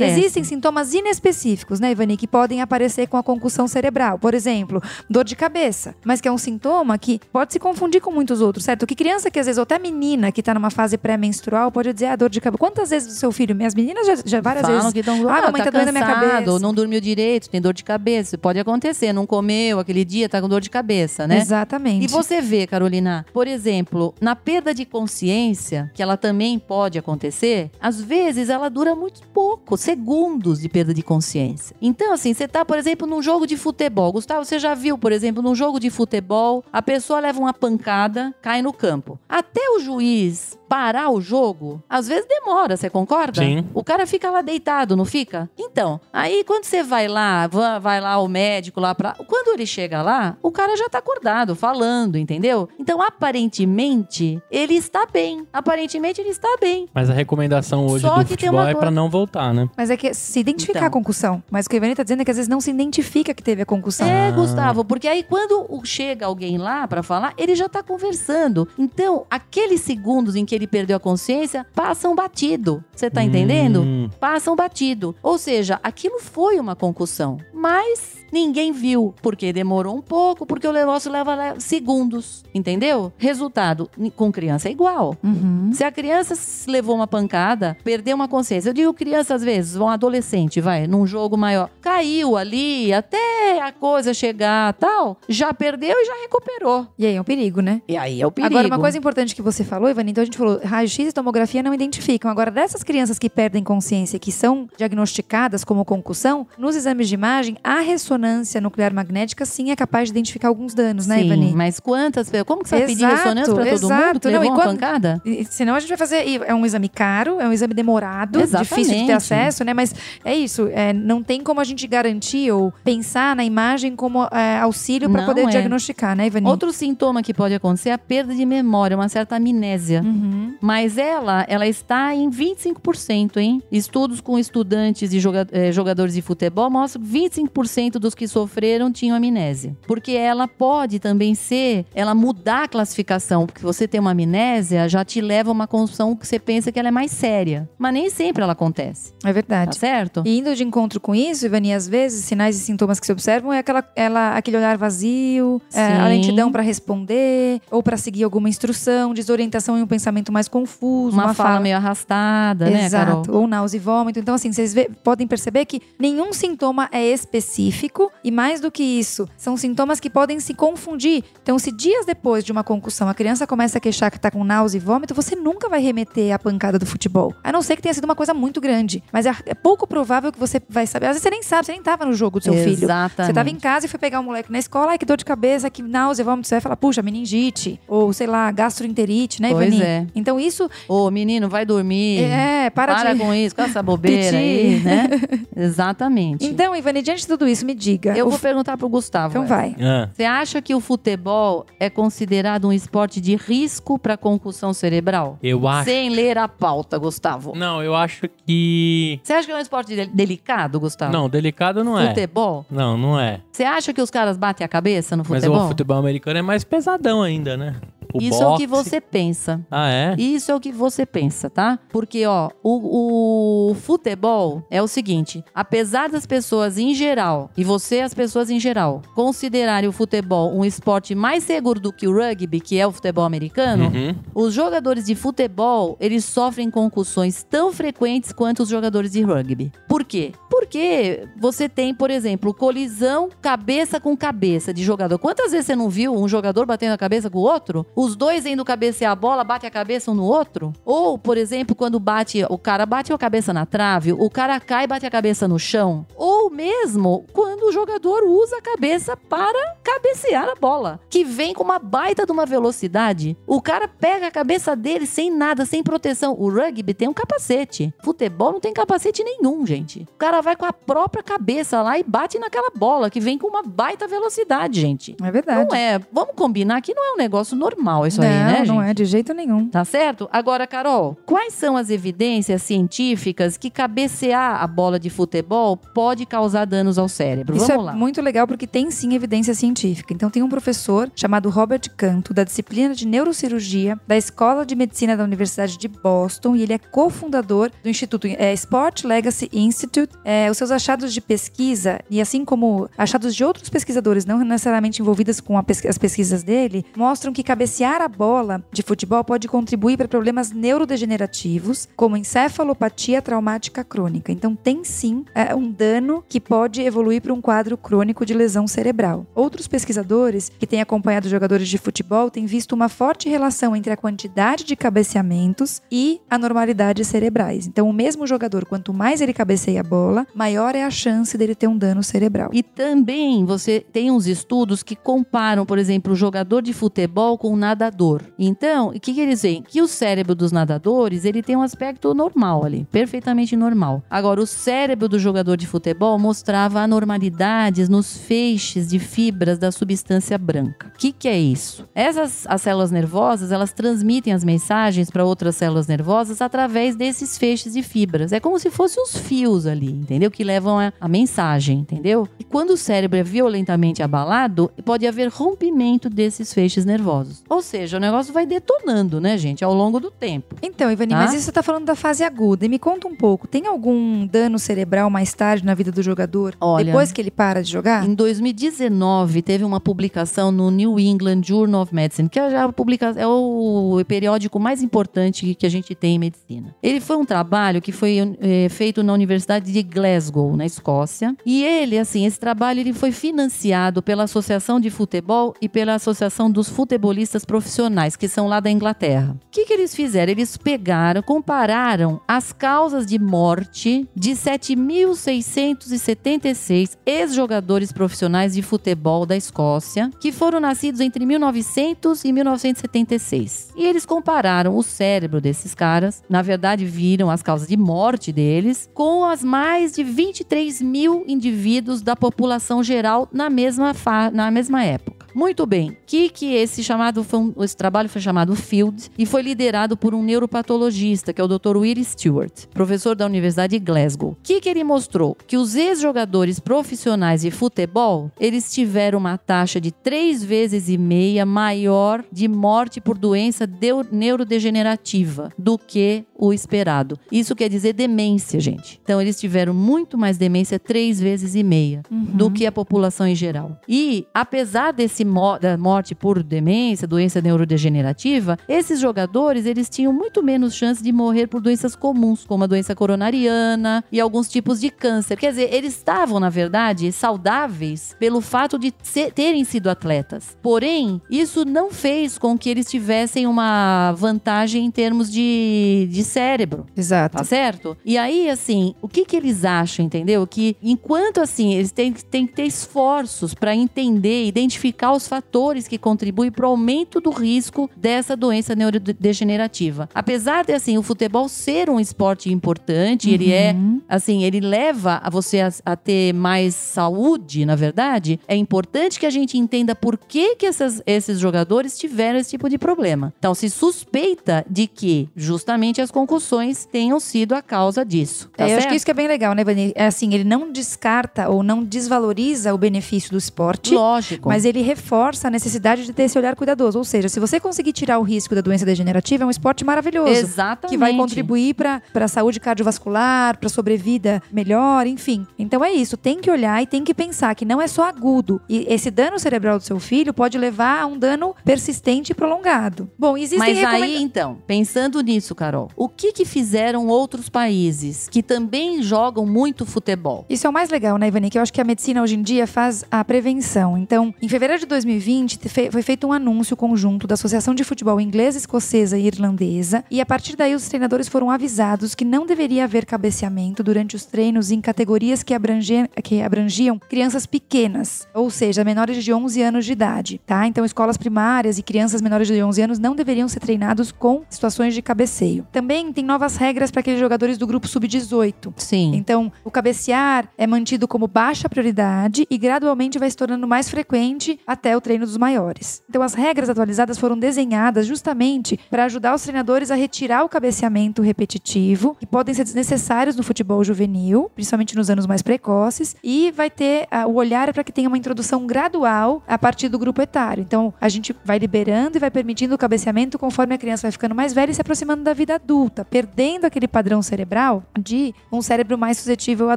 Existem 0.07 0.43
sintomas 0.45 0.93
inespecíficos, 0.95 1.81
né, 1.81 1.91
Ivani, 1.91 2.17
que 2.17 2.27
podem 2.27 2.61
aparecer 2.63 3.07
com 3.09 3.17
a 3.17 3.23
concussão 3.23 3.67
cerebral. 3.69 4.19
Por 4.19 4.35
exemplo, 4.35 4.83
dor 5.09 5.25
de 5.25 5.35
cabeça, 5.37 5.95
mas 6.05 6.21
que 6.21 6.29
é 6.29 6.33
um 6.33 6.39
sintoma 6.39 6.97
que 6.99 7.21
pode 7.33 7.53
se 7.53 7.59
confundir 7.59 8.01
com 8.01 8.13
muitos 8.13 8.41
outros, 8.41 8.65
certo? 8.65 8.87
Que 8.87 8.95
criança 8.95 9.31
que 9.31 9.39
às 9.39 9.47
vezes, 9.47 9.59
ou 9.59 9.63
até 9.65 9.79
menina 9.79 10.31
que 10.33 10.43
tá 10.43 10.55
numa 10.55 10.71
fase 10.71 10.97
pré-menstrual, 10.97 11.71
pode 11.71 11.93
dizer, 11.93 12.07
ah, 12.07 12.17
dor 12.17 12.31
de 12.31 12.41
cabeça. 12.41 12.59
Quantas 12.59 12.91
vezes 12.91 13.13
o 13.13 13.17
seu 13.19 13.31
filho, 13.33 13.55
minhas 13.55 13.75
meninas 13.75 14.07
já, 14.07 14.15
já 14.25 14.41
várias 14.41 14.63
Falam 14.63 14.79
vezes. 14.79 14.93
que 14.93 15.01
estão 15.01 15.17
Ah, 15.29 15.43
mamãe, 15.43 15.63
tá 15.63 15.71
doendo 15.71 15.89
a 15.89 15.93
minha 15.93 16.07
cabeça. 16.07 16.59
não 16.59 16.73
dormiu 16.73 17.01
direito, 17.01 17.51
tem 17.51 17.61
dor 17.61 17.73
de 17.75 17.85
cabeça. 17.85 18.38
Pode 18.39 18.59
acontecer, 18.59 19.13
não 19.13 19.27
comeu 19.27 19.79
aquele 19.79 20.05
dia, 20.05 20.29
tá 20.29 20.41
com 20.41 20.49
dor 20.49 20.61
de 20.61 20.71
cabeça, 20.71 21.27
né? 21.27 21.39
Exatamente. 21.39 22.05
E 22.05 22.09
você 22.09 22.41
vê, 22.41 22.67
Carolina, 22.67 23.27
por 23.33 23.47
exemplo, 23.47 24.15
na 24.21 24.35
perda 24.37 24.73
de 24.75 24.85
consciência, 24.85 25.91
que 25.95 26.03
ela 26.03 26.17
também 26.17 26.59
pode 26.59 26.99
acontecer, 26.99 27.71
às 27.81 28.01
vezes 28.01 28.49
ela 28.49 28.69
dura 28.69 28.95
muito 28.95 29.23
pouco, 29.29 29.77
segundos 29.77 30.61
de 30.61 30.69
perda 30.69 30.95
de 30.95 31.03
consciência. 31.03 31.75
Então, 31.83 32.13
assim, 32.13 32.33
você 32.33 32.47
tá, 32.47 32.65
por 32.65 32.79
exemplo, 32.79 33.07
num 33.07 33.23
jogo 33.23 33.47
de 33.47 33.57
futebol. 33.57 34.13
Gustavo, 34.13 34.45
você 34.45 34.59
já 34.59 34.75
viu, 34.75 34.97
por 34.97 35.13
exemplo, 35.13 35.43
num 35.43 35.55
jogo 35.55 35.81
de 35.81 35.91
futebol, 35.91 36.65
a 36.73 36.81
pessoa 36.81 37.21
leva 37.21 37.39
uma 37.41 37.53
pancada, 37.53 38.35
cai 38.41 38.63
no 38.63 38.73
campo. 38.73 39.19
Até 39.29 39.61
o 39.77 39.81
juiz 39.81 40.57
parar 40.69 41.09
o 41.11 41.19
jogo, 41.21 41.83
às 41.89 42.07
vezes 42.07 42.27
demora, 42.29 42.77
você 42.77 42.91
concorda? 42.91 43.43
Sim. 43.43 43.65
O 43.73 43.83
cara 43.83 44.07
fica 44.07 44.31
lá 44.31 44.43
deitado, 44.43 44.95
não 44.97 45.05
fica? 45.07 45.49
Então, 45.59 45.99
aí 46.13 46.45
quando 46.45 46.65
você 46.65 46.83
vai 46.83 47.09
lá, 47.09 47.47
va- 47.47 47.79
vai 47.79 48.01
lá 48.03 48.11
o 48.29 48.31
médico 48.31 48.81
lá 48.81 48.95
pra. 48.95 49.15
Quando 49.27 49.55
ele 49.55 49.67
chega 49.67 50.03
lá, 50.03 50.37
o 50.43 50.51
cara 50.53 50.77
já 50.77 50.89
tá 50.89 50.99
acordado, 50.99 51.55
falando, 51.57 52.17
entendeu? 52.17 52.69
Então, 52.79 53.01
aparentemente, 53.03 54.41
ele 54.51 54.75
está 54.75 55.07
bem. 55.11 55.47
Aparentemente, 55.53 56.21
ele 56.21 56.31
está 56.31 56.49
bem. 56.61 56.89
Mas 56.95 57.11
a 57.11 57.13
recomendação 57.13 57.87
hoje 57.87 58.03
Só 58.07 58.17
do 58.19 58.25
que 58.25 58.31
futebol 58.31 58.61
uma 58.61 58.71
é 58.71 58.75
pra 58.75 58.91
não 58.91 59.09
voltar, 59.11 59.53
né? 59.53 59.69
Mas 59.77 59.91
é 59.91 59.97
que 59.97 60.13
se 60.15 60.39
identificar 60.39 60.79
Então. 60.81 60.89
a 60.89 60.91
concussão. 60.91 61.43
Mas 61.51 61.67
o 61.67 61.69
que 61.71 61.77
a 61.77 61.79
Ivani 61.79 61.95
tá 61.95 62.03
dizendo 62.03 62.23
é 62.23 62.25
que 62.25 62.31
às 62.31 62.37
vezes 62.37 62.49
não 62.49 62.61
se 62.61 62.71
identifica 62.71 63.35
que 63.35 63.43
teve 63.43 63.63
a 63.63 63.67
concussão. 63.67 64.07
É, 64.07 64.29
Ah. 64.29 64.31
Gustavo, 64.31 64.85
porque 64.85 65.09
aí 65.09 65.23
quando 65.23 65.67
chega 65.85 66.27
alguém 66.27 66.59
lá 66.59 66.87
pra 66.87 67.03
falar, 67.03 67.33
ele 67.37 67.55
já 67.55 67.69
tá 67.69 67.83
conversando. 67.83 68.69
Então, 68.79 69.27
aqueles 69.31 69.81
segundos 69.81 70.37
em 70.37 70.45
que 70.45 70.55
ele 70.55 70.67
perdeu 70.67 70.97
a 70.97 71.01
consciência 71.01 71.67
passam 71.75 72.15
batido. 72.15 72.85
Você 72.95 73.11
tá 73.11 73.23
entendendo? 73.23 73.83
Hum, 73.83 74.11
passam 74.21 74.55
batido. 74.55 75.15
Ou 75.23 75.39
seja, 75.39 75.81
aquilo 75.83 76.21
foi 76.21 76.59
uma 76.61 76.77
concussão, 76.77 77.39
mas 77.53 78.18
ninguém 78.33 78.73
viu, 78.73 79.15
porque 79.23 79.53
demorou 79.53 79.97
um 79.97 80.03
pouco, 80.03 80.47
porque 80.47 80.67
o 80.67 80.73
negócio 80.73 81.11
leva 81.11 81.35
le- 81.35 81.61
segundos, 81.61 82.45
entendeu? 82.55 83.13
Resultado, 83.19 83.91
com 84.17 84.31
criança 84.33 84.69
é 84.69 84.73
igual. 84.73 85.17
Uhum. 85.23 85.71
Se 85.73 85.85
a 85.85 85.91
criança 85.93 86.35
levou 86.71 86.95
uma 86.97 87.07
pancada, 87.07 87.77
perdeu 87.85 88.15
uma 88.15 88.29
consciência. 88.29 88.71
Eu 88.71 88.75
digo 88.75 88.95
criança 88.95 89.35
às 89.35 89.43
vezes, 89.43 89.77
um 89.77 89.89
adolescente, 89.89 90.61
vai, 90.61 90.87
num 90.87 91.07
jogo 91.07 91.37
maior, 91.37 91.71
caiu 91.81 92.37
ali 92.37 92.93
até 92.93 93.61
a 93.63 93.73
coisa 93.73 94.13
chegar, 94.15 94.73
tal, 94.75 95.17
já 95.29 95.53
perdeu 95.55 95.97
e 95.97 96.05
já 96.05 96.15
recuperou. 96.23 96.87
E 96.99 97.07
aí 97.07 97.15
é 97.15 97.21
um 97.21 97.25
perigo, 97.25 97.61
né? 97.61 97.83
E 97.89 97.97
aí 97.97 98.21
é 98.21 98.27
o 98.27 98.31
perigo. 98.31 98.55
Agora, 98.55 98.69
uma 98.69 98.79
coisa 98.79 98.99
importante 98.99 99.35
que 99.35 99.43
você 99.43 99.65
falou, 99.65 99.89
Ivani, 99.89 100.11
então 100.11 100.23
a 100.23 100.25
gente 100.25 100.39
falou, 100.39 100.61
raio-x 100.63 101.09
e 101.09 101.13
tomografia 101.13 101.63
não 101.63 101.73
identificam. 101.75 102.31
Agora, 102.31 102.51
dessas 102.51 102.83
crianças 102.83 103.19
que 103.19 103.29
perdem 103.31 103.63
consciência, 103.63 104.19
que 104.19 104.33
são 104.33 104.69
diagnosticadas 104.77 105.65
como 105.65 105.85
concussão, 105.85 106.47
nos 106.59 106.77
exames 106.77 107.09
de 107.09 107.15
imagem, 107.15 107.57
a 107.63 107.81
ressonância 108.13 108.61
nuclear 108.61 108.93
magnética 108.95 109.45
sim 109.45 109.71
é 109.71 109.77
capaz 109.77 110.09
de 110.09 110.13
identificar 110.13 110.49
alguns 110.49 110.73
danos, 110.75 111.07
né, 111.07 111.19
Sim, 111.19 111.27
Ivani? 111.27 111.53
mas 111.55 111.79
quantas? 111.79 112.31
Como 112.47 112.63
que 112.63 112.69
você 112.69 112.79
vai 112.79 112.87
pedir 112.87 113.07
ressonância 113.07 113.55
pra 113.55 113.65
todo 113.65 113.75
exato. 113.75 114.07
mundo 114.07 114.21
que 114.21 114.27
Não, 114.31 114.33
levou 114.33 114.47
e 114.47 114.49
uma 114.49 114.57
quando- 114.57 114.79
pancada? 114.79 115.23
E, 115.25 115.45
senão 115.45 115.75
a 115.75 115.81
gente 115.81 115.89
vai 115.91 115.99
fazer. 115.99 116.25
É 116.47 116.55
um 116.55 116.65
exame 116.65 116.89
caro, 116.89 117.41
é 117.41 117.47
um 117.49 117.53
exame 117.53 117.75
demorado, 117.75 118.41
Exatamente. 118.41 118.69
difícil 118.71 119.01
de 119.01 119.07
ter 119.07 119.13
acesso, 119.13 119.65
né? 119.65 119.75
Mas 119.75 119.95
é 120.25 120.35
isso. 120.35 120.69
é, 120.73 120.93
não 120.93 121.23
tem 121.23 121.43
como 121.43 121.61
a 121.61 121.65
gente 121.65 121.87
garantir 121.87 122.51
ou 122.53 122.73
pensar 122.85 123.37
na 123.37 123.45
imagem 123.45 123.95
como 123.95 124.25
é, 124.33 124.59
auxílio 124.61 125.11
para 125.11 125.25
poder 125.25 125.43
é. 125.43 125.47
diagnosticar, 125.47 126.17
né, 126.17 126.27
Ivani? 126.27 126.47
Outro 126.47 126.73
sintoma 126.73 127.23
que 127.23 127.35
pode 127.35 127.55
acontecer 127.55 127.91
é 127.91 127.93
a 127.93 127.99
perda 127.99 128.35
de 128.35 128.45
memória, 128.47 128.97
uma 128.97 129.09
certa 129.09 129.37
amnésia. 129.37 130.03
Uhum. 130.05 130.55
Mas 130.61 130.97
ela, 130.99 131.45
ela 131.49 131.67
está 131.67 132.15
em 132.15 132.31
25%, 132.31 133.37
hein? 133.39 133.63
Estudos 133.71 134.21
com 134.21 134.39
estudantes 134.39 135.13
e 135.13 135.21
joga- 135.21 135.47
eh, 135.53 135.73
jogadores 135.73 136.15
de 136.15 136.23
futebol 136.23 136.71
mostram 136.71 137.03
que 137.03 137.09
25% 137.09 137.98
dos 137.99 138.15
que 138.15 138.27
sofreram 138.29 138.91
tinham 138.93 139.17
amnésia. 139.17 139.77
Porque 139.87 140.13
ela 140.13 140.47
pode 140.49 140.99
também 140.99 141.35
ser, 141.35 141.85
ela 141.95 142.15
mudar 142.15 142.65
a 142.65 142.69
classificação, 142.69 143.47
porque 143.47 143.63
você 143.63 143.87
tem 143.89 144.01
uma 144.01 144.11
amnésia, 144.13 144.89
já 144.89 145.05
te 145.05 145.21
leva 145.21 145.51
a 145.51 145.53
uma 145.53 145.67
construção 145.67 146.15
que 146.17 146.27
você 146.27 146.39
pensa 146.39 146.71
que 146.73 146.79
ela 146.79 146.89
é 146.89 146.93
mais 146.93 147.11
séria. 147.11 147.69
Mas 147.79 147.93
nem 147.93 148.11
sempre 148.11 148.43
ela 148.43 148.53
acontece, 148.53 149.13
É 149.23 149.27
tá 149.29 149.33
verdade. 149.33 149.77
certo? 149.77 150.23
E 150.25 150.39
indo 150.39 150.55
de 150.55 150.65
encontro 150.65 151.01
com 151.01 151.15
isso, 151.15 151.47
Ivani, 151.47 151.73
às 151.75 151.89
vezes, 151.89 152.25
sinais 152.25 152.57
e 152.57 152.61
sintomas 152.61 152.99
que 153.01 153.07
se 153.07 153.13
observam 153.13 153.53
é 153.53 153.59
aquela, 153.59 153.85
ela, 153.97 154.37
aquele 154.37 154.57
olhar 154.57 154.77
vazio, 154.77 155.61
é, 155.73 155.93
a 155.95 156.09
lentidão 156.09 156.51
para 156.51 156.63
responder, 156.63 157.61
ou 157.71 157.83
para 157.83 157.97
seguir 157.97 158.25
alguma 158.25 158.49
instrução, 158.49 159.13
desorientação 159.15 159.79
e 159.79 159.83
um 159.83 159.87
pensamento 159.87 160.33
mais 160.33 160.49
confuso, 160.49 161.15
Uma, 161.17 161.35
fala, 161.35 161.61
meio 161.61 161.77
arrastada, 161.77 162.69
né, 162.71 162.89
Carol? 162.91 163.21
Exato, 163.23 163.37
ou 163.37 163.47
náusea 163.47 163.77
e 163.77 163.81
vômito. 163.81 164.19
Então, 164.19 164.35
assim, 164.35 164.53
vocês 164.53 164.75
vê- 164.75 164.91
podem 165.05 165.27
perceber 165.27 165.65
que 165.65 165.81
nenhum 165.99 166.33
sintoma 166.33 166.89
é 166.93 167.03
específico 167.05 167.78
e, 168.25 168.31
mais 168.31 168.61
do 168.61 168.71
que 168.71 168.83
isso, 168.83 169.29
são 169.37 169.57
sintomas 169.57 170.01
que 170.01 170.11
podem 170.11 170.41
se 170.41 170.55
confundir. 170.55 171.23
Então, 171.43 171.59
se 171.59 171.71
dias 171.71 172.05
depois 172.05 172.45
de 172.45 172.51
uma 172.53 172.65
concussão 172.65 173.09
a 173.09 173.15
criança 173.15 173.47
começa 173.47 173.79
a 173.79 173.81
queixar 173.81 174.11
que 174.11 174.19
tá 174.19 174.31
com 174.31 174.43
náusea 174.45 174.79
e 174.79 174.81
vômito, 174.81 175.15
você 175.15 175.35
nunca 175.37 175.69
vai 175.69 175.81
remeter 175.81 176.35
à 176.35 176.39
pancada 176.39 176.79
do 176.79 176.87
futebol. 176.87 177.35
A 177.43 177.53
não 177.53 177.63
ser 177.63 177.77
que 177.77 177.83
tenha 177.83 177.95
sido 177.95 178.05
uma 178.05 178.15
coisa 178.15 178.35
muito 178.35 178.61
grande. 178.61 179.03
Mas 179.13 179.27
é, 179.27 179.35
é 179.47 179.55
pouco 179.55 179.87
provável 179.87 180.33
que 180.33 180.39
você 180.39 180.61
vai 180.69 180.87
saber. 180.87 181.07
Às 181.07 181.11
vezes 181.11 181.23
você 181.23 181.31
nem 181.31 181.43
sabe, 181.43 181.67
você 181.67 181.73
nem 181.73 181.83
tava 181.83 182.05
no 182.05 182.13
jogo 182.13 182.39
do 182.41 182.45
seu 182.45 182.55
filho. 182.55 182.85
Exatamente. 182.85 183.27
Você 183.29 183.33
tava 183.33 183.51
em 183.51 183.57
casa 183.57 183.87
e 183.87 183.89
foi 183.89 183.99
pegar 183.99 184.21
um 184.21 184.25
moleque 184.25 184.51
na 184.53 184.59
escola, 184.59 184.93
ai, 184.93 184.99
que 184.99 185.07
dor 185.07 185.17
de 185.17 185.25
cabeça, 185.25 185.71
que 185.71 185.83
náusea, 185.83 186.25
vômito. 186.25 186.49
Você 186.49 186.55
vai 186.57 186.61
falar, 186.61 186.77
puxa, 186.77 187.03
meningite. 187.03 187.81
Ou, 187.87 188.13
sei 188.13 188.27
lá, 188.27 188.51
gastroenterite, 188.51 189.41
né, 189.41 189.51
Pois 189.51 189.67
Ivani? 189.69 189.83
é. 189.83 190.07
Então 190.15 190.39
isso 190.41 190.69
Ô, 190.89 191.11
menino, 191.11 191.49
vai 191.49 191.65
dormir. 191.65 192.23
é, 192.23 192.71
para, 192.71 192.95
Para 192.95 193.13
de 193.15 193.21
com 193.21 193.33
isso, 193.35 193.55
com 193.55 193.63
essa 193.63 193.83
bobeira 193.83 194.37
aí, 194.37 194.81
né? 194.81 195.09
Exatamente. 195.57 196.45
Então, 196.47 196.75
Ivani, 196.75 197.03
diante 197.03 197.23
de 197.23 197.27
tudo 197.29 197.47
isso, 197.47 197.65
me 197.69 197.75
diga. 197.75 198.17
eu 198.17 198.27
o 198.27 198.31
vou 198.31 198.39
perguntar 198.39 198.77
pro 198.79 198.89
Gustavo. 198.89 199.33
Então 199.33 199.45
essa. 199.45 199.55
vai. 199.55 199.77
Ah, 199.81 200.09
Você 200.13 200.25
acha 200.25 200.63
que 200.63 200.75
o 200.75 200.81
futebol 200.81 201.67
é 201.79 201.91
considerado 201.91 202.67
um 202.69 202.73
esporte 202.73 203.21
de 203.21 203.37
risco 203.37 203.99
para 203.99 204.17
concussão 204.17 204.73
cerebral? 204.73 205.39
eu 205.43 205.69
acho. 205.69 205.85
Sem 205.91 206.09
ler 206.11 206.39
a 206.39 206.49
pauta, 206.49 206.97
Gustavo. 206.99 207.53
Não, 207.55 207.83
eu 207.83 207.95
acho 207.95 208.27
que. 208.47 209.21
Você 209.23 209.33
acha 209.35 209.47
que 209.47 209.53
é 209.53 209.57
um 209.57 209.61
esporte 209.61 209.95
de- 209.95 210.07
delicado, 210.07 210.81
Gustavo? 210.81 211.13
Não, 211.13 211.29
delicado 211.29 211.85
não 211.85 211.99
é. 211.99 212.09
Futebol? 212.09 212.65
Não, 212.71 212.97
não 212.97 213.21
é. 213.21 213.41
Você 213.53 213.65
acha 213.65 213.93
que 213.93 214.01
os 214.01 214.11
caras 214.11 214.37
batem 214.37 214.65
a 214.65 214.69
cabeça 214.69 215.15
no 215.17 215.23
Mas 215.29 215.43
futebol? 215.45 215.65
o 215.65 215.69
futebol 215.69 215.99
americano 215.99 216.39
é 216.39 216.43
mais 216.43 216.65
pesadão 216.65 217.23
ainda, 217.23 217.57
né? 217.57 217.77
O 218.15 218.23
Isso 218.23 218.43
é 218.43 218.47
o 218.47 218.57
que 218.57 218.67
boxe- 218.67 218.91
você 218.91 219.01
pensa. 219.01 219.61
Ah, 219.71 219.91
é? 219.91 220.15
Isso 220.19 220.51
é 220.51 220.55
o 220.55 220.61
que 220.61 220.73
você 220.73 221.05
pensa, 221.05 221.51
tá? 221.51 221.79
Porque, 221.91 222.25
ó, 222.27 222.49
o, 222.63 223.71
o 223.71 223.75
futebol 223.75 224.63
é 224.71 224.83
o 224.83 224.89
seguinte: 224.89 225.45
apesar 225.55 226.09
das 226.09 226.25
pessoas 226.27 226.79
em 226.79 226.95
geral, 226.95 227.51
e 227.57 227.65
você, 227.65 228.01
as 228.01 228.15
pessoas 228.15 228.51
em 228.51 228.59
geral, 228.59 229.03
considerarem 229.15 229.89
o 229.89 229.93
futebol 229.93 230.53
um 230.57 230.65
esporte 230.65 231.15
mais 231.15 231.45
seguro 231.45 231.81
do 231.81 231.93
que 231.93 232.07
o 232.09 232.13
rugby, 232.15 232.61
que 232.61 232.79
é 232.79 232.87
o 232.87 232.93
futebol 232.93 233.25
americano, 233.25 233.87
Uhum. 233.89 234.15
os 234.35 234.55
jogadores 234.55 235.05
de 235.05 235.15
futebol, 235.15 235.97
eles 236.01 236.25
sofrem 236.25 236.71
concussões 236.71 237.43
tão 237.43 237.73
frequentes 237.73 238.33
quanto 238.33 238.63
os 238.63 238.69
jogadores 238.69 239.13
de 239.13 239.23
rugby. 239.23 239.73
Por 239.89 240.05
quê? 240.05 240.33
Porque 240.51 241.27
você 241.39 241.69
tem, 241.69 241.95
por 241.95 242.11
exemplo, 242.11 242.53
colisão 242.55 243.29
cabeça 243.41 244.01
com 244.01 244.17
cabeça 244.17 244.73
de 244.73 244.83
jogador. 244.83 245.19
Quantas 245.19 245.51
vezes 245.53 245.67
você 245.67 245.77
não 245.77 245.89
viu 245.89 246.15
um 246.15 246.27
jogador 246.29 246.67
batendo 246.67 246.93
a 246.93 246.99
cabeça 246.99 247.31
com 247.31 247.39
o 247.39 247.43
outro? 247.43 247.87
Os 248.01 248.15
dois 248.15 248.47
indo 248.47 248.65
cabecear 248.65 249.11
a 249.11 249.17
bola, 249.17 249.43
bate 249.43 249.67
a 249.67 249.71
cabeça 249.73 250.13
um 250.13 250.15
no 250.15 250.23
outro? 250.23 250.73
Ou, 250.85 251.19
por 251.19 251.37
exemplo, 251.37 251.75
quando 251.75 251.99
bate, 251.99 252.47
o 252.49 252.57
cara 252.57 252.87
bate 252.87 253.13
a 253.13 253.19
cabeça 253.19 253.53
na 253.53 253.67
trave, 253.67 254.13
o 254.13 254.31
cara 254.31 254.61
cai 254.61 254.85
e 254.85 254.87
bate 254.87 255.05
a 255.05 255.11
cabeça 255.11 255.49
no 255.49 255.59
chão? 255.59 256.07
Ou 256.15 256.49
mesmo 256.49 257.27
quando 257.33 257.65
o 257.65 257.73
jogador 257.73 258.23
usa 258.23 258.59
a 258.59 258.63
cabeça 258.63 259.17
para 259.17 259.75
cabecear 259.83 260.49
a 260.49 260.55
bola, 260.55 261.01
que 261.11 261.25
vem 261.25 261.53
com 261.53 261.65
uma 261.65 261.81
baita 261.81 262.25
de 262.25 262.31
uma 262.31 262.47
velocidade. 262.47 263.37
O 263.45 263.61
cara 263.61 263.89
pega 263.89 264.29
a 264.29 264.31
cabeça 264.31 264.77
dele 264.77 265.05
sem 265.05 265.29
nada, 265.29 265.67
sem 265.67 265.83
proteção. 265.83 266.37
O 266.39 266.49
rugby 266.49 266.95
tem 266.95 267.09
um 267.09 267.13
capacete. 267.13 267.93
Futebol 268.05 268.53
não 268.53 268.61
tem 268.61 268.73
capacete 268.73 269.25
nenhum, 269.25 269.67
gente. 269.67 270.07
O 270.15 270.19
cara 270.19 270.41
vai 270.41 270.55
com 270.55 270.67
a 270.67 270.73
própria 270.73 271.21
cabeça 271.25 271.83
lá 271.83 271.99
e 271.99 272.05
bate 272.05 272.39
naquela 272.39 272.71
bola 272.73 273.11
que 273.11 273.19
vem 273.19 273.37
com 273.37 273.49
uma 273.49 273.65
baita 273.65 274.07
velocidade, 274.07 274.81
gente. 274.81 275.17
É 275.21 275.31
verdade. 275.33 275.69
Não 275.69 275.77
é. 275.77 275.99
Vamos 276.13 276.37
combinar 276.37 276.81
que 276.81 276.95
não 276.95 277.05
é 277.05 277.15
um 277.15 277.17
negócio 277.17 277.57
normal 277.57 277.88
isso 278.07 278.21
não, 278.21 278.29
aí, 278.29 278.35
né, 278.35 278.57
gente? 278.59 278.69
não 278.69 278.83
é 278.83 278.93
de 278.95 279.05
jeito 279.05 279.33
nenhum. 279.35 279.69
Tá 279.69 279.85
certo? 279.85 280.29
Agora, 280.33 280.67
Carol, 280.67 281.17
quais 281.27 281.55
são 281.55 281.77
as 281.77 281.91
evidências 281.91 282.63
científicas 282.63 283.57
que 283.57 283.71
cabecear 283.71 284.63
a 284.63 284.67
bola 284.67 284.99
de 284.99 285.11
futebol 285.11 285.77
pode 285.77 286.25
causar 286.27 286.65
danos 286.65 286.99
ao 286.99 287.09
cérebro? 287.09 287.57
Isso 287.57 287.67
Vamos 287.67 287.83
é 287.85 287.87
lá. 287.87 287.93
muito 287.93 288.21
legal 288.21 288.47
porque 288.47 288.67
tem 288.67 288.91
sim 288.91 289.15
evidência 289.15 289.55
científica. 289.55 290.13
Então 290.15 290.31
tem 290.31 290.43
um 290.43 290.49
professor 290.49 291.11
chamado 291.15 291.49
Robert 291.51 291.83
Canto, 291.97 292.33
da 292.35 292.45
disciplina 292.45 292.95
de 292.95 293.07
neurocirurgia 293.07 293.99
da 294.07 294.17
Escola 294.17 294.65
de 294.65 294.75
Medicina 294.75 295.17
da 295.17 295.25
Universidade 295.25 295.77
de 295.79 295.89
Boston, 295.89 296.57
e 296.57 296.63
ele 296.63 296.73
é 296.73 296.79
cofundador 296.79 297.71
do 297.83 297.89
Instituto 297.89 298.27
é, 298.27 298.53
Sport 298.55 299.05
Legacy 299.05 299.49
Institute. 299.53 300.13
É, 300.25 300.51
os 300.51 300.57
seus 300.59 300.71
achados 300.71 301.13
de 301.13 301.21
pesquisa, 301.21 302.01
e 302.11 302.21
assim 302.21 302.45
como 302.45 302.89
achados 302.97 303.35
de 303.35 303.45
outros 303.45 303.69
pesquisadores, 303.69 304.25
não 304.25 304.39
necessariamente 304.39 305.01
envolvidos 305.01 305.41
com 305.41 305.57
a 305.57 305.63
pes- 305.63 305.85
as 305.87 305.99
pesquisas 305.99 306.43
dele, 306.43 306.85
mostram 306.97 307.33
que 307.33 307.43
cabecear 307.43 307.78
a 307.85 308.09
bola 308.09 308.63
de 308.73 308.83
futebol 308.83 309.23
pode 309.25 309.49
contribuir 309.49 309.97
para 309.97 310.09
problemas 310.09 310.53
neurodegenerativos, 310.53 311.89
como 311.97 312.17
encefalopatia 312.17 313.23
traumática 313.23 313.85
crônica. 313.85 314.33
Então, 314.33 314.55
tem 314.55 314.85
sim 314.85 315.25
é, 315.35 315.55
um 315.55 315.71
dano 315.71 316.25
que 316.29 316.41
pode 316.41 316.83
evoluir 316.83 317.23
para 317.23 317.33
um 317.33 317.41
quadro 317.41 317.77
crônico 317.77 318.25
de 318.25 318.35
lesão 318.35 318.67
cerebral. 318.67 319.27
Outros 319.35 319.69
pesquisadores 319.69 320.51
que 320.59 320.67
têm 320.67 320.81
acompanhado 320.81 321.29
jogadores 321.29 321.69
de 321.69 321.79
futebol 321.79 322.31
têm 322.31 322.47
visto 322.47 322.73
uma 322.73 322.89
forte 322.89 323.29
relação 323.29 323.75
entre 323.75 323.93
a 323.93 323.97
quantidade 323.97 324.65
de 324.65 324.77
cabeceamentos 324.77 325.81
e 325.91 326.21
anormalidades 326.29 327.07
cerebrais. 327.07 327.67
Então, 327.67 327.89
o 327.89 327.93
mesmo 327.93 328.27
jogador, 328.27 328.65
quanto 328.65 328.93
mais 328.93 329.21
ele 329.21 329.33
cabeceia 329.33 329.81
a 329.81 329.85
bola, 329.85 330.27
maior 330.35 330.75
é 330.75 330.85
a 330.85 330.91
chance 330.91 331.37
dele 331.37 331.55
ter 331.55 331.67
um 331.67 331.77
dano 331.77 332.03
cerebral. 332.03 332.51
E 332.53 332.63
também 332.63 333.45
você 333.45 333.81
tem 333.81 334.11
uns 334.11 334.27
estudos 334.27 334.83
que 334.83 334.97
comparam, 334.97 335.65
por 335.65 335.79
exemplo, 335.79 336.13
o 336.13 336.17
jogador 336.17 336.63
de 336.63 336.73
futebol 336.73 337.39
com 337.39 337.53
o 337.53 337.57
nadador. 337.69 338.23
Então, 338.39 338.89
o 338.89 339.01
que, 339.01 339.13
que 339.13 339.21
eles 339.21 339.43
veem? 339.43 339.63
Que 339.63 339.83
o 339.83 339.89
cérebro 339.89 340.35
dos 340.35 340.53
nadadores 340.53 341.25
ele 341.25 341.43
tem 341.43 341.57
um 341.57 341.63
aspecto 341.63 342.15
normal 342.15 342.65
ali, 342.65 342.87
perfeitamente 342.91 343.57
normal. 343.57 344.03
Agora, 344.09 344.41
o 344.41 344.47
cérebro 344.47 345.09
do 345.09 345.19
jogador 345.19 345.57
de 345.57 345.67
futebol 345.67 346.19
mostrava 346.19 346.81
anormalidades 346.81 347.89
nos 347.89 348.17
feixes 348.17 348.89
de 348.89 348.99
fibras 348.99 349.59
da 349.59 349.71
substância 349.71 350.39
branca. 350.39 350.89
O 350.95 350.99
que, 350.99 351.13
que 351.13 351.29
é 351.29 351.39
isso? 351.39 351.87
Essas 351.95 352.47
as 352.47 352.63
células 352.63 352.91
nervosas 352.91 353.53
elas 353.53 353.73
transmitem 353.73 354.33
as 354.33 354.45
mensagens 354.45 355.11
para 355.11 355.25
outras 355.25 355.57
células 355.57 355.87
nervosas 355.87 356.41
através 356.41 356.97
desses 356.97 357.37
feixes 357.37 357.75
de 357.75 357.83
fibras. 357.83 358.33
É 358.33 358.41
como 358.41 358.59
se 358.59 358.71
fossem 358.71 359.03
os 359.03 359.17
fios 359.17 359.67
ali, 359.67 359.91
entendeu? 359.91 360.31
Que 360.31 360.45
levam 360.45 360.79
a, 360.79 360.93
a 361.01 361.09
mensagem, 361.09 361.81
entendeu? 361.81 362.27
E 362.39 362.45
quando 362.45 362.71
o 362.71 362.77
cérebro 362.77 363.19
é 363.19 363.23
violentamente 363.23 364.03
abalado, 364.03 364.71
pode 364.85 365.07
haver 365.07 365.29
rompimento 365.29 366.09
desses 366.09 366.53
feixes 366.53 366.85
nervosos. 366.85 367.43
Ou 367.49 367.58
seja, 367.63 367.97
o 367.97 368.01
negócio 368.01 368.33
vai 368.33 368.47
detonando, 368.47 369.21
né, 369.21 369.37
gente, 369.39 369.65
ao 369.65 369.73
longo 369.75 369.99
do 370.01 370.11
tempo. 370.11 370.57
Então, 370.63 370.91
Ivani, 370.91 371.11
Tá? 371.13 371.19
mas 371.19 371.33
isso 371.35 371.45
você 371.45 371.53
tá 371.53 371.63
falando 371.63 371.85
da 371.87 371.95
fase 371.95 372.23
aguda. 372.25 372.67
E 372.67 372.69
me 372.69 372.79
conta 372.79 373.07
um 373.09 373.15
pouco, 373.17 373.47
tem 373.47 373.67
algum 373.67 374.27
dano 374.27 374.59
cerebral 374.59 375.09
mais 375.11 375.33
tarde 375.35 375.65
na 375.65 375.75
vida 375.75 375.91
do 375.93 376.03
jogador? 376.03 376.55
Olha, 376.61 376.85
depois 376.87 377.13
que 377.13 377.21
ele 377.21 377.31
para 377.31 377.63
de 377.63 377.71
jogar? 377.71 378.05
Em 378.07 378.15
2019, 378.15 379.43
teve 379.43 379.65
uma 379.65 379.81
publicação 379.81 380.51
no 380.53 380.71
New 380.71 380.99
England 380.99 381.43
Journal 381.45 381.83
of 381.83 381.95
Medicine, 381.95 382.29
que 382.29 382.39
é, 382.39 382.69
publica- 382.73 383.15
é 383.17 383.27
o 383.27 384.01
periódico 384.07 384.59
mais 384.59 384.83
importante 384.83 385.55
que 385.55 385.67
a 385.67 385.69
gente 385.71 385.95
tem 385.95 386.17
em 386.17 386.19
medicina. 386.19 386.75
Ele 386.83 387.01
foi 387.01 387.17
um 387.17 387.25
trabalho 387.25 387.81
que 387.81 387.93
foi 387.93 388.37
eh, 388.41 388.69
feito 388.69 389.03
na 389.03 389.13
Universidade 389.13 389.73
de 389.73 389.83
Glasgow, 389.83 390.57
na 390.57 390.67
Escócia. 390.67 391.35
E 391.45 391.65
ele, 391.65 391.99
assim, 391.99 392.27
esse 392.27 392.39
trabalho 392.39 392.81
ele 392.81 392.93
foi 392.93 393.13
financiado 393.13 394.03
pela 394.03 394.25
Associação 394.25 394.79
de 394.81 394.91
Futebol 394.91 395.55
e 395.61 395.69
pela 395.69 395.95
Associação 395.95 396.51
dos 396.51 396.69
Futebolistas 396.69 397.45
Profissionais, 397.49 398.15
que 398.15 398.29
são 398.29 398.47
lá 398.47 398.61
da 398.61 398.71
Inglaterra. 398.71 399.35
O 399.35 399.39
que, 399.51 399.65
que 399.65 399.73
eles 399.73 399.95
fizeram? 399.95 400.31
Eles 400.31 400.59
pegaram, 400.59 401.23
compararam 401.23 402.21
as 402.29 402.53
causas 402.53 403.07
de 403.07 403.19
morte 403.19 404.07
de 404.15 404.33
7.676 404.33 406.99
ex-jogadores 407.07 407.91
profissionais 407.91 408.53
de 408.53 408.61
futebol 408.61 409.25
da 409.25 409.35
Escócia, 409.35 410.11
que 410.21 410.31
foram 410.31 410.61
nascidos 410.61 411.01
entre 411.01 411.25
1900 411.25 412.23
e 412.23 412.33
1976. 412.33 413.73
E 413.75 413.87
eles 413.87 414.05
compararam 414.05 414.77
o 414.77 414.83
cérebro 414.83 415.41
desses 415.41 415.75
caras, 415.75 416.23
na 416.29 416.43
verdade, 416.43 416.85
viram 416.85 417.31
as 417.31 417.43
causas 417.43 417.67
de 417.67 417.79
morte 417.79 418.31
deles, 418.31 418.91
com 418.93 419.25
as 419.25 419.43
mais 419.43 419.93
de 419.93 420.05
23 420.05 420.83
mil 420.83 421.25
indivíduos 421.27 422.03
da 422.03 422.15
população 422.15 422.83
geral 422.83 423.27
na 423.33 423.49
mesma, 423.49 423.95
na 424.35 424.51
mesma 424.51 424.85
época. 424.85 425.18
Muito 425.39 425.65
bem. 425.65 425.97
Que 426.05 426.29
que 426.29 426.53
esse 426.55 426.83
chamado 426.83 427.23
foi 427.23 427.39
um- 427.39 427.55
esse 427.63 427.77
trabalho 427.77 428.09
foi 428.09 428.21
chamado 428.21 428.57
Field 428.57 429.09
e 429.17 429.25
foi 429.25 429.41
liderado 429.43 429.97
por 429.97 430.13
um 430.13 430.21
neuropatologista, 430.21 431.33
que 431.33 431.41
é 431.41 431.45
o 431.45 431.47
Dr. 431.47 431.77
Will 431.77 432.03
Stewart, 432.03 432.67
professor 432.75 433.15
da 433.15 433.25
Universidade 433.25 433.79
de 433.79 433.85
Glasgow. 433.85 434.37
Que 434.43 434.61
que 434.61 434.69
ele 434.69 434.83
mostrou? 434.83 435.37
Que 435.47 435.57
os 435.57 435.77
ex-jogadores 435.77 436.59
profissionais 436.59 437.43
de 437.43 437.53
futebol, 437.53 438.33
eles 438.41 438.73
tiveram 438.73 439.21
uma 439.21 439.39
taxa 439.39 439.81
de 439.81 439.93
três 439.93 440.43
vezes 440.43 440.89
e 440.89 440.99
meia 440.99 441.47
maior 441.47 442.25
de 442.33 442.49
morte 442.49 443.01
por 443.01 443.17
doença 443.17 443.65
neurodegenerativa 444.11 445.51
do 445.57 445.79
que 445.79 446.25
o 446.35 446.53
esperado. 446.53 447.17
Isso 447.31 447.55
quer 447.55 447.69
dizer 447.69 447.93
demência, 447.93 448.59
gente. 448.59 449.01
Então 449.05 449.21
eles 449.21 449.39
tiveram 449.39 449.73
muito 449.73 450.19
mais 450.19 450.37
demência 450.37 450.81
três 450.81 451.21
vezes 451.21 451.55
e 451.55 451.63
meia 451.63 452.03
do 452.11 452.51
que 452.51 452.67
a 452.67 452.73
população 452.73 453.27
em 453.27 453.37
geral. 453.37 453.79
E 453.89 454.27
apesar 454.35 454.93
desse 454.93 455.28
mo- 455.29 455.59
da 455.59 455.77
morte 455.77 456.15
por 456.15 456.43
demência, 456.43 457.07
doença 457.07 457.41
neurodegenerativa, 457.41 458.59
esses 458.69 458.99
jogadores 459.01 459.67
eles 459.67 459.89
tinham 459.89 460.13
muito 460.13 460.43
menos 460.43 460.75
chance 460.75 461.03
de 461.03 461.13
morrer 461.13 461.47
por 461.47 461.61
doenças 461.61 461.95
comuns, 461.95 462.45
como 462.45 462.65
a 462.65 462.67
doença 462.67 462.95
coronariana 462.95 464.03
e 464.11 464.21
alguns 464.21 464.49
tipos 464.49 464.81
de 464.81 464.91
câncer. 464.91 465.37
Quer 465.37 465.51
dizer, 465.51 465.73
eles 465.73 465.95
estavam 465.97 466.41
na 466.41 466.49
verdade 466.51 467.13
saudáveis 467.13 468.17
pelo 468.19 468.41
fato 468.41 468.79
de 468.79 468.93
terem 469.35 469.65
sido 469.65 469.89
atletas. 469.91 470.57
Porém, 470.63 471.21
isso 471.31 471.65
não 471.65 471.91
fez 471.91 472.39
com 472.39 472.57
que 472.59 472.69
eles 472.71 472.87
tivessem 472.91 473.47
uma 473.47 474.13
vantagem 474.13 474.85
em 474.85 474.91
termos 474.91 475.31
de, 475.31 476.09
de 476.11 476.25
cérebro. 476.25 476.87
Exato. 476.97 477.37
Tá 477.37 477.45
certo? 477.45 477.97
E 478.05 478.17
aí, 478.17 478.49
assim, 478.49 478.95
o 479.03 479.09
que 479.09 479.25
que 479.25 479.37
eles 479.37 479.65
acham, 479.65 480.05
entendeu? 480.05 480.47
Que 480.47 480.77
enquanto, 480.83 481.41
assim, 481.41 481.75
eles 481.75 481.93
têm, 481.93 482.13
têm 482.13 482.47
que 482.47 482.55
ter 482.55 482.65
esforços 482.65 483.55
para 483.55 483.75
entender, 483.75 484.47
identificar 484.47 485.13
os 485.13 485.18
os 485.19 485.29
fatores 485.29 485.87
que 485.87 485.99
contribuem 485.99 486.51
para 486.51 486.67
o 486.67 486.71
aumento 486.71 487.21
do 487.21 487.31
risco 487.31 487.91
dessa 487.97 488.35
doença 488.37 488.75
neurodegenerativa. 488.75 490.09
Apesar 490.15 490.65
de 490.65 490.73
assim 490.73 490.97
o 490.97 491.03
futebol 491.03 491.49
ser 491.49 491.91
um 491.91 492.01
esporte 492.01 492.51
importante, 492.53 493.31
ele 493.31 493.53
é 493.53 493.73
Uhum. 493.73 494.01
assim, 494.09 494.43
ele 494.45 494.61
leva 494.61 495.21
a 495.23 495.29
você 495.31 495.61
a, 495.61 495.71
a 495.85 495.97
ter 495.97 496.33
mais 496.33 496.75
saúde, 496.75 497.67
na 497.67 497.75
verdade. 497.77 498.41
É 498.49 498.57
importante 498.57 499.19
que 499.21 499.27
a 499.27 499.31
gente 499.31 499.59
entenda 499.59 499.95
por 499.95 500.17
que, 500.17 500.57
que 500.57 500.67
essas- 500.67 501.03
esses 501.07 501.39
jogadores 501.39 501.99
tiveram 501.99 502.39
esse 502.39 502.51
tipo 502.51 502.69
de 502.69 502.79
problema. 502.79 503.33
Então, 503.39 503.55
se 503.55 503.69
suspeita 503.69 504.65
de 504.69 504.87
que 504.87 505.29
justamente 505.37 506.01
as 506.01 506.11
concussões 506.11 506.85
tenham 506.87 507.21
sido 507.21 507.55
a 507.55 507.61
causa 507.63 508.05
disso. 508.05 508.49
Tá 508.57 508.67
É, 508.69 508.73
eu 508.75 508.79
acho 508.79 508.89
que 508.89 508.95
isso 508.95 509.05
que 509.05 509.11
é 509.11 509.15
bem 509.15 509.29
legal, 509.29 509.55
né, 509.55 509.65
Vani? 509.65 509.93
É 509.95 510.07
assim, 510.07 510.33
ele 510.35 510.45
não 510.45 510.71
descarta 510.73 511.49
ou 511.49 511.63
não 511.63 511.83
desvaloriza 511.85 512.73
o 512.75 512.79
benefício 512.79 513.31
do 513.33 513.39
esporte. 513.39 513.95
Lógico. 513.95 514.49
Mas 514.49 514.65
ele 514.65 514.83
reforça 514.99 515.47
a 515.47 515.51
necessidade 515.51 516.05
de 516.05 516.13
ter 516.13 516.25
esse 516.25 516.37
olhar 516.37 516.55
cuidadoso. 516.57 516.99
Ou 516.99 517.05
seja, 517.05 517.29
se 517.29 517.39
você 517.39 517.61
conseguir 517.61 517.93
tirar 517.93 518.19
o 518.19 518.23
risco 518.23 518.55
da 518.55 518.61
doença 518.61 518.85
degenerativa, 518.85 519.45
é 519.45 519.47
um 519.47 519.51
esporte 519.51 519.85
maravilhoso. 519.85 520.33
Exatamente. 520.33 520.91
Que 520.93 520.99
vai 520.99 521.15
contribuir 521.17 521.75
para 521.75 522.03
a 522.15 522.29
saúde 522.29 522.59
cardiovascular, 522.61 523.57
para 523.59 523.69
sobrevida 523.69 524.43
melhor, 524.51 525.07
enfim. 525.07 525.47
Então 525.59 525.85
é 525.85 525.93
isso, 525.93 526.17
tem 526.17 526.41
que 526.41 526.51
olhar 526.51 526.83
e 526.83 526.87
tem 526.87 527.05
que 527.05 527.15
pensar 527.15 527.55
que 527.55 527.65
não 527.65 527.81
é 527.81 527.87
só 527.87 528.05
agudo. 528.09 528.61
E 528.69 528.87
esse 528.89 529.11
dano 529.11 529.39
cerebral 529.39 529.79
do 529.79 529.85
seu 529.85 530.01
filho 530.01 530.35
pode 530.35 530.59
levar 530.59 531.03
a 531.03 531.07
um 531.07 531.17
dano 531.17 531.55
persistente 531.65 532.33
e 532.33 532.35
prolongado. 532.35 533.09
Bom, 533.19 533.37
existem 533.37 533.59
Mas 533.59 533.79
recomenda- 533.79 534.05
aí, 534.05 534.23
então, 534.23 534.59
pensando 534.67 535.21
nisso, 535.21 535.55
Carol, 535.55 535.89
o 535.97 536.09
que 536.09 536.33
que 536.33 536.45
fizeram 536.45 537.07
outros 537.07 537.49
países 537.49 538.29
que 538.29 538.43
também 538.43 539.01
jogam 539.03 539.47
muito 539.47 539.87
futebol? 539.87 540.45
Isso 540.49 540.67
é 540.67 540.71
o 540.71 540.73
mais 540.73 540.91
legal, 540.91 541.17
né, 541.19 541.29
Ivani? 541.29 541.51
Que 541.51 541.59
eu 541.59 541.63
acho 541.63 541.73
que 541.73 541.81
a 541.81 541.85
medicina 541.85 542.23
hoje 542.23 542.35
em 542.35 542.43
dia 542.43 542.67
faz 542.67 543.05
a 543.11 543.25
prevenção. 543.25 543.97
Então, 543.97 544.35
em 544.43 544.49
fevereiro 544.49 544.81
de 544.81 544.87
2020, 544.89 545.59
te- 545.59 545.69
fe- 545.69 545.91
foi 545.91 546.03
feito 546.03 546.27
um 546.27 546.33
anúncio 546.33 546.77
conjunto 546.77 547.27
da 547.27 547.35
Associação 547.35 547.75
de 547.75 547.85
Futebol 547.85 548.21
Inglesa, 548.21 548.59
Escocesa 548.59 549.17
e 549.19 549.27
Irlandesa. 549.27 550.05
E 550.11 550.21
a 550.21 550.27
partir 550.27 550.57
daí, 550.57 550.75
os 550.75 550.89
treinadores 550.89 551.29
foram 551.29 551.51
avisados 551.51 552.15
que 552.15 552.25
não 552.25 552.47
deveria 552.47 552.85
haver 552.85 553.07
cabeceamento 553.07 553.83
durante 553.83 554.17
os 554.17 554.25
treinos 554.25 554.71
em 554.71 554.81
categorias 554.81 555.43
que, 555.43 555.55
abrange- 555.55 556.09
que 556.25 556.41
abrangiam 556.43 556.99
crianças 556.99 557.47
pequenas, 557.47 558.27
ou 558.35 558.51
seja, 558.51 558.83
menores 558.83 559.23
de 559.23 559.33
11 559.33 559.63
anos 559.63 559.85
de 559.85 559.93
idade, 559.93 560.41
tá? 560.47 560.67
Então, 560.67 560.85
escolas 560.85 561.17
primárias 561.17 561.79
e 561.79 561.83
crianças 561.83 562.21
menores 562.23 562.49
de 562.49 562.63
11 562.63 562.83
anos 562.83 562.99
não 562.99 563.15
deveriam 563.15 563.47
ser 563.49 563.61
treinados 563.61 564.11
com 564.11 564.43
situações 564.49 564.95
de 564.95 565.03
cabeceio. 565.03 565.67
Também 565.71 566.13
tem 566.13 566.25
novas 566.25 566.57
regras 566.57 566.91
para 566.91 567.01
aqueles 567.01 567.21
jogadores 567.21 567.59
do 567.59 567.67
grupo 567.67 567.87
sub-18. 567.87 568.73
Sim. 568.77 569.13
Então, 569.15 569.53
o 569.65 569.71
cabecear 569.71 570.49
é 570.57 570.67
mantido 570.67 571.07
como 571.07 571.27
baixa 571.27 571.69
prioridade 571.69 572.47
e 572.51 572.57
gradualmente 572.59 573.19
vai 573.19 573.31
se 573.31 573.37
tornando 573.37 573.67
mais 573.67 573.89
frequente 573.91 574.59
até 574.79 574.97
o 574.97 575.01
treino 575.01 575.27
dos 575.27 575.37
maiores. 575.37 576.03
Então, 576.09 576.23
as 576.23 576.35
regras 576.35 576.71
atualizadas 576.71 577.19
foram 577.19 577.37
desenhadas 577.37 578.07
justamente 578.07 578.79
para 578.89 579.05
ajudar 579.05 579.35
os 579.35 579.43
treinadores 579.43 579.91
a 579.91 579.97
retirar 579.97 580.45
o 580.45 580.49
cabeceamento 580.49 581.21
repetitivo, 581.21 582.17
que 582.19 582.27
podem 582.27 582.55
ser 582.55 582.63
desnecessários 582.63 583.35
no 583.35 583.43
futebol 583.43 583.83
juvenil, 583.83 584.51
principalmente 584.55 584.95
nos 584.95 585.11
anos 585.11 585.27
mais 585.27 585.43
precoces, 585.43 586.17
e 586.23 586.53
vai 586.53 586.71
ter 586.71 587.09
ah, 587.11 587.27
o 587.27 587.35
olhar 587.35 587.73
para 587.73 587.83
que 587.83 587.93
tenha 587.93 588.09
uma 588.09 588.17
introdução 588.17 588.67
gradual 588.67 589.43
a 589.47 589.59
partir 589.59 589.89
do 589.89 589.99
grupo 589.99 590.23
etário. 590.23 590.63
Então, 590.63 590.95
a 591.01 591.09
gente 591.09 591.35
vai 591.45 591.59
liberando 591.59 592.17
e 592.17 592.21
vai 592.21 592.31
permitindo 592.31 592.75
o 592.75 592.79
cabeceamento 592.79 593.39
conforme 593.39 593.75
a 593.75 593.79
criança 593.79 594.03
vai 594.03 594.13
ficando 594.13 594.35
mais 594.35 594.53
velha 594.53 594.71
e 594.71 594.75
se 594.75 594.81
aproximando 594.81 595.25
da 595.25 595.35
vida 595.35 595.57
adulta, 595.57 596.05
perdendo 596.05 596.65
aquele 596.65 596.87
padrão 596.87 597.21
cerebral 597.21 597.83
de 597.99 598.33
um 598.53 598.63
cérebro 598.63 598.97
mais 598.97 599.19
suscetível 599.19 599.71
a 599.71 599.77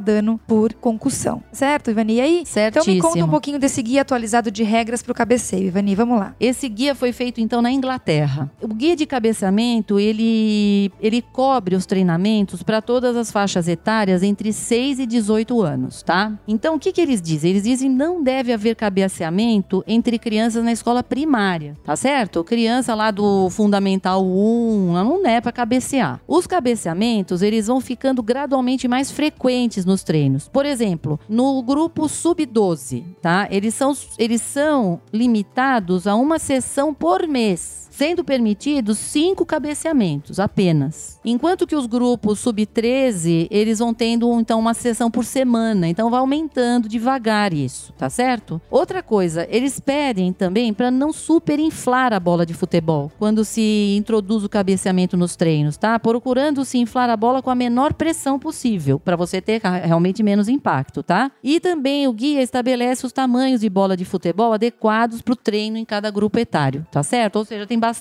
dano 0.00 0.40
por 0.46 0.72
concussão. 0.74 1.42
Certo, 1.52 1.90
Ivani? 1.90 2.14
E 2.14 2.20
aí? 2.20 2.38
Então 2.42 2.52
Certíssimo. 2.52 2.94
me 2.94 3.00
conta 3.00 3.24
um 3.24 3.28
pouquinho 3.28 3.58
desse 3.58 3.82
guia 3.82 4.02
atualizado 4.02 4.50
de 4.50 4.62
regras 4.62 4.91
para 5.00 5.12
o 5.12 5.14
cabeceio, 5.14 5.68
Ivani. 5.68 5.94
Vamos 5.94 6.18
lá. 6.18 6.34
Esse 6.40 6.68
guia 6.68 6.92
foi 6.92 7.12
feito 7.12 7.40
então 7.40 7.62
na 7.62 7.70
Inglaterra. 7.70 8.50
O 8.60 8.66
guia 8.66 8.96
de 8.96 9.06
cabeceamento, 9.06 10.00
ele, 10.00 10.90
ele 11.00 11.22
cobre 11.22 11.76
os 11.76 11.86
treinamentos 11.86 12.64
para 12.64 12.82
todas 12.82 13.16
as 13.16 13.30
faixas 13.30 13.68
etárias 13.68 14.24
entre 14.24 14.52
6 14.52 14.98
e 14.98 15.06
18 15.06 15.62
anos, 15.62 16.02
tá? 16.02 16.32
Então, 16.48 16.74
o 16.74 16.78
que, 16.80 16.90
que 16.90 17.00
eles 17.00 17.22
dizem? 17.22 17.50
Eles 17.50 17.62
dizem 17.62 17.88
não 17.88 18.22
deve 18.22 18.52
haver 18.52 18.74
cabeceamento 18.74 19.84
entre 19.86 20.18
crianças 20.18 20.64
na 20.64 20.72
escola 20.72 21.02
primária, 21.04 21.76
tá 21.84 21.94
certo? 21.94 22.42
Criança 22.42 22.94
lá 22.94 23.12
do 23.12 23.48
Fundamental 23.50 24.24
1, 24.26 24.90
ela 24.90 25.04
não 25.04 25.26
é 25.26 25.40
para 25.40 25.52
cabecear. 25.52 26.20
Os 26.26 26.46
cabeceamentos, 26.46 27.42
eles 27.42 27.68
vão 27.68 27.80
ficando 27.80 28.22
gradualmente 28.22 28.88
mais 28.88 29.10
frequentes 29.10 29.84
nos 29.84 30.02
treinos. 30.02 30.48
Por 30.48 30.66
exemplo, 30.66 31.20
no 31.28 31.62
grupo 31.62 32.08
sub-12, 32.08 33.04
tá? 33.20 33.46
Eles 33.50 33.74
são, 33.74 33.92
eles 34.18 34.42
são 34.42 34.81
limitados 35.12 36.06
a 36.06 36.14
uma 36.14 36.38
sessão 36.38 36.92
por 36.94 37.26
mês. 37.26 37.88
Sendo 37.92 38.24
permitidos 38.24 38.96
cinco 38.96 39.44
cabeceamentos 39.44 40.40
apenas. 40.40 41.20
Enquanto 41.22 41.66
que 41.66 41.76
os 41.76 41.86
grupos 41.86 42.40
sub-13, 42.40 43.46
eles 43.50 43.80
vão 43.80 43.92
tendo 43.92 44.32
então 44.40 44.58
uma 44.58 44.72
sessão 44.72 45.10
por 45.10 45.26
semana. 45.26 45.86
Então 45.86 46.10
vai 46.10 46.18
aumentando 46.18 46.88
devagar 46.88 47.52
isso, 47.52 47.92
tá 47.92 48.08
certo? 48.08 48.60
Outra 48.70 49.02
coisa, 49.02 49.46
eles 49.50 49.78
pedem 49.78 50.32
também 50.32 50.72
para 50.72 50.90
não 50.90 51.12
superinflar 51.12 52.14
a 52.14 52.18
bola 52.18 52.46
de 52.46 52.54
futebol 52.54 53.12
quando 53.18 53.44
se 53.44 53.94
introduz 53.96 54.42
o 54.42 54.48
cabeceamento 54.48 55.14
nos 55.14 55.36
treinos, 55.36 55.76
tá? 55.76 55.98
Procurando 55.98 56.64
se 56.64 56.78
inflar 56.78 57.10
a 57.10 57.16
bola 57.16 57.42
com 57.42 57.50
a 57.50 57.54
menor 57.54 57.92
pressão 57.92 58.38
possível, 58.38 58.98
para 58.98 59.16
você 59.16 59.40
ter 59.40 59.60
realmente 59.60 60.22
menos 60.22 60.48
impacto, 60.48 61.02
tá? 61.02 61.30
E 61.44 61.60
também 61.60 62.08
o 62.08 62.12
guia 62.12 62.42
estabelece 62.42 63.04
os 63.04 63.12
tamanhos 63.12 63.60
de 63.60 63.68
bola 63.68 63.96
de 63.96 64.06
futebol 64.06 64.54
adequados 64.54 65.20
para 65.20 65.34
o 65.34 65.36
treino 65.36 65.76
em 65.76 65.84
cada 65.84 66.10
grupo 66.10 66.38
etário, 66.38 66.86
tá 66.90 67.02
certo? 67.02 67.36
Ou 67.36 67.44
seja, 67.44 67.66
tem 67.66 67.78
bastante 67.78 67.91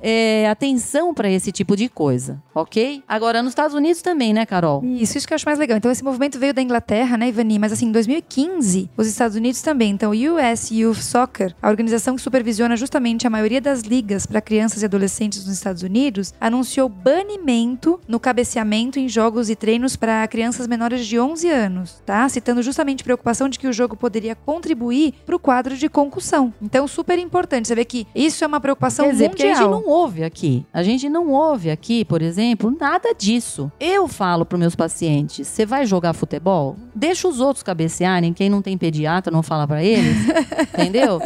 é, 0.00 0.48
atenção 0.48 1.12
para 1.14 1.30
esse 1.30 1.50
tipo 1.52 1.76
de 1.76 1.88
coisa, 1.88 2.42
ok? 2.54 3.02
Agora, 3.08 3.42
nos 3.42 3.52
Estados 3.52 3.74
Unidos 3.74 4.02
também, 4.02 4.32
né, 4.32 4.44
Carol? 4.46 4.84
Isso, 4.84 5.18
isso 5.18 5.26
que 5.26 5.32
eu 5.32 5.36
acho 5.36 5.46
mais 5.46 5.58
legal. 5.58 5.76
Então, 5.76 5.90
esse 5.90 6.04
movimento 6.04 6.38
veio 6.38 6.54
da 6.54 6.62
Inglaterra, 6.62 7.16
né, 7.16 7.28
Ivani? 7.28 7.58
Mas, 7.58 7.72
assim, 7.72 7.86
em 7.86 7.92
2015, 7.92 8.90
os 8.96 9.06
Estados 9.06 9.36
Unidos 9.36 9.62
também. 9.62 9.90
Então, 9.90 10.12
US 10.12 10.70
Youth 10.70 11.00
Soccer, 11.00 11.54
a 11.62 11.68
organização 11.68 12.16
que 12.16 12.22
supervisiona 12.22 12.76
justamente 12.76 13.26
a 13.26 13.30
maioria 13.30 13.60
das 13.60 13.82
ligas 13.82 14.26
para 14.26 14.40
crianças 14.40 14.82
e 14.82 14.84
adolescentes 14.84 15.44
nos 15.44 15.54
Estados 15.54 15.82
Unidos, 15.82 16.32
anunciou 16.40 16.88
banimento 16.88 18.00
no 18.08 18.20
cabeceamento 18.20 18.98
em 18.98 19.08
jogos 19.08 19.50
e 19.50 19.56
treinos 19.56 19.96
para 19.96 20.26
crianças 20.28 20.66
menores 20.66 21.06
de 21.06 21.18
11 21.18 21.48
anos, 21.48 22.02
tá? 22.04 22.28
Citando 22.28 22.62
justamente 22.62 23.04
preocupação 23.04 23.48
de 23.48 23.58
que 23.58 23.68
o 23.68 23.72
jogo 23.72 23.96
poderia 23.96 24.34
contribuir 24.34 25.14
para 25.24 25.36
o 25.36 25.38
quadro 25.38 25.76
de 25.76 25.88
concussão. 25.88 26.52
Então, 26.60 26.86
super 26.88 27.18
importante. 27.18 27.68
Você 27.68 27.74
vê 27.74 27.84
que 27.84 28.06
isso 28.14 28.42
é 28.44 28.46
uma 28.46 28.60
preocupação 28.60 28.97
Quer 29.04 29.12
dizer, 29.12 29.28
porque 29.30 29.42
a 29.42 29.46
mundial. 29.46 29.72
gente 29.72 29.84
não 29.84 29.90
ouve 29.90 30.24
aqui. 30.24 30.66
A 30.72 30.82
gente 30.82 31.08
não 31.08 31.30
ouve 31.30 31.70
aqui, 31.70 32.04
por 32.04 32.22
exemplo, 32.22 32.74
nada 32.78 33.14
disso. 33.14 33.70
Eu 33.78 34.08
falo 34.08 34.44
para 34.44 34.58
meus 34.58 34.74
pacientes: 34.74 35.46
você 35.46 35.64
vai 35.66 35.86
jogar 35.86 36.12
futebol? 36.12 36.76
Deixa 36.94 37.28
os 37.28 37.40
outros 37.40 37.62
cabecearem. 37.62 38.32
Quem 38.32 38.48
não 38.48 38.62
tem 38.62 38.76
pediatra 38.76 39.32
não 39.32 39.42
fala 39.42 39.66
para 39.66 39.82
eles. 39.82 40.16
entendeu? 40.74 41.20